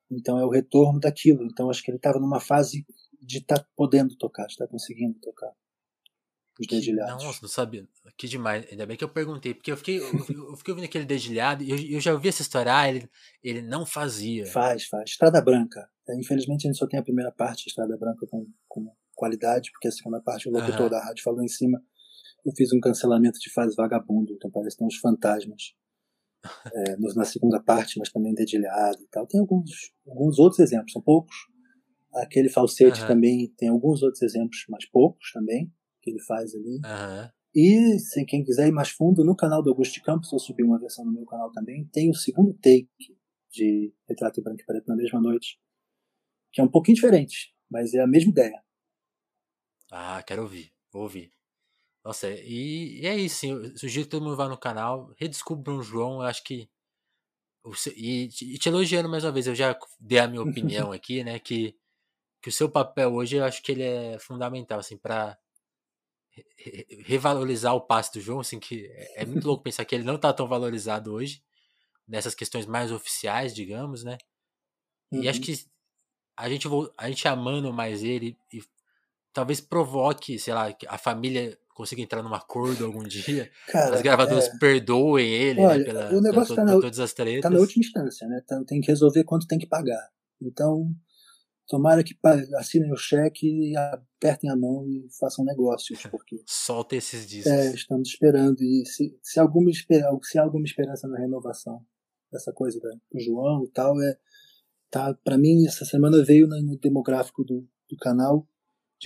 [0.10, 1.44] Então é o retorno daquilo.
[1.46, 2.86] Então acho que ele estava numa fase
[3.22, 5.52] de estar tá podendo tocar, de estar tá conseguindo tocar
[6.60, 7.24] os dedilhados.
[7.24, 7.88] Nossa, não sabia.
[8.18, 8.66] Que demais.
[8.72, 11.70] Ainda bem que eu perguntei, porque eu fiquei, eu, eu fiquei ouvindo aquele dedilhado e
[11.70, 12.74] eu, eu, já ouvi essa história.
[12.74, 13.10] Ah, ele,
[13.44, 14.46] ele não fazia.
[14.46, 15.10] Faz, faz.
[15.10, 15.90] Estrada Branca.
[16.08, 19.88] É, infelizmente a gente só tem a primeira parte, Estrada Branca, com, com qualidade, porque
[19.88, 20.90] a segunda parte o locutor uhum.
[20.90, 21.82] da rádio falou em cima.
[22.46, 25.74] Eu fiz um cancelamento de fase vagabundo, então parece que tem uns fantasmas
[26.74, 29.26] é, na segunda parte, mas também dedilhado e tal.
[29.26, 29.72] Tem alguns,
[30.08, 31.36] alguns outros exemplos, são poucos.
[32.14, 33.08] Aquele falsete uhum.
[33.08, 36.76] também tem alguns outros exemplos, mas poucos também, que ele faz ali.
[36.76, 37.30] Uhum.
[37.56, 40.78] E, se quem quiser ir mais subindo, no canal do Augusto Campos, eu subi uma
[40.78, 42.90] versão no meu canal também, tem o segundo take
[43.50, 45.58] de Retrato em Branco e Preto na mesma noite,
[46.52, 48.62] que é um pouquinho diferente, mas é a mesma ideia.
[49.98, 50.74] Ah, quero ouvir.
[50.92, 51.32] Vou ouvir.
[52.04, 53.78] Nossa, e, e é isso, sim.
[53.78, 56.70] Sugiro que todo mundo vá no canal, redescubra o João, eu acho que.
[57.96, 61.40] E, e te elogiando mais uma vez, eu já dei a minha opinião aqui, né?
[61.40, 61.76] Que,
[62.42, 65.38] que o seu papel hoje eu acho que ele é fundamental, assim, para
[67.06, 70.18] revalorizar o passe do João, assim, que é, é muito louco pensar que ele não
[70.18, 71.42] tá tão valorizado hoje,
[72.06, 74.18] nessas questões mais oficiais, digamos, né?
[75.10, 75.30] E uhum.
[75.30, 75.54] acho que
[76.36, 76.68] a gente,
[76.98, 78.62] a gente amando mais ele e
[79.36, 83.52] talvez provoque, sei lá, que a família consiga entrar num acordo algum dia.
[83.68, 84.58] Cara, as gravadoras é...
[84.58, 87.42] perdoem ele né, Olha, né, pela, o negócio pela, tá na, todas as tretas.
[87.42, 88.42] Tá na última instância, né?
[88.48, 90.10] Tá, tem que resolver quanto tem que pagar.
[90.42, 90.90] Então,
[91.68, 92.16] tomara que
[92.56, 96.42] assinem o cheque, apertem a mão e façam negócios, porque...
[96.48, 97.52] Solta esses discos.
[97.52, 98.64] É, estamos esperando.
[98.64, 99.70] E se, se, alguma,
[100.24, 101.86] se há alguma esperança na renovação
[102.32, 104.18] dessa coisa do João e tal, é...
[104.90, 108.48] Tá, para mim, essa semana veio no demográfico do, do canal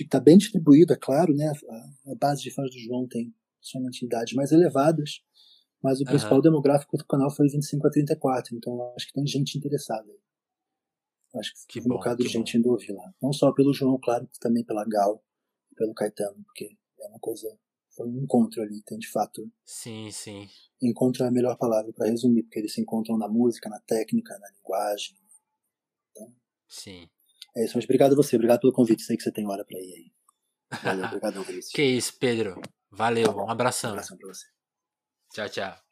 [0.04, 1.46] que está bem distribuído, é claro, né?
[1.46, 5.20] A, a, base de fãs do João tem somente idades mais elevadas,
[5.82, 6.42] mas o principal uhum.
[6.42, 10.10] demográfico do canal foi 25 a 34, então acho que tem gente interessada.
[11.36, 13.14] Acho que, que um bocado de gente indo ouvir lá.
[13.22, 15.22] Não só pelo João, claro, também pela Gal,
[15.76, 17.56] pelo Caetano, porque é uma coisa.
[17.96, 19.50] Foi um encontro ali, tem de fato.
[19.64, 20.48] Sim, sim.
[20.82, 24.38] Encontro é a melhor palavra para resumir, porque eles se encontram na música, na técnica,
[24.38, 25.16] na linguagem.
[26.10, 26.34] Então,
[26.68, 27.08] sim.
[27.56, 29.02] É isso, mas obrigado a você, obrigado pelo convite.
[29.02, 30.12] Sei que você tem hora para ir aí.
[30.82, 32.60] Valeu, obrigado, Que isso, Pedro.
[32.90, 33.90] Valeu, tá um abração.
[33.90, 34.46] Um abração pra você.
[35.32, 35.89] Tchau, tchau.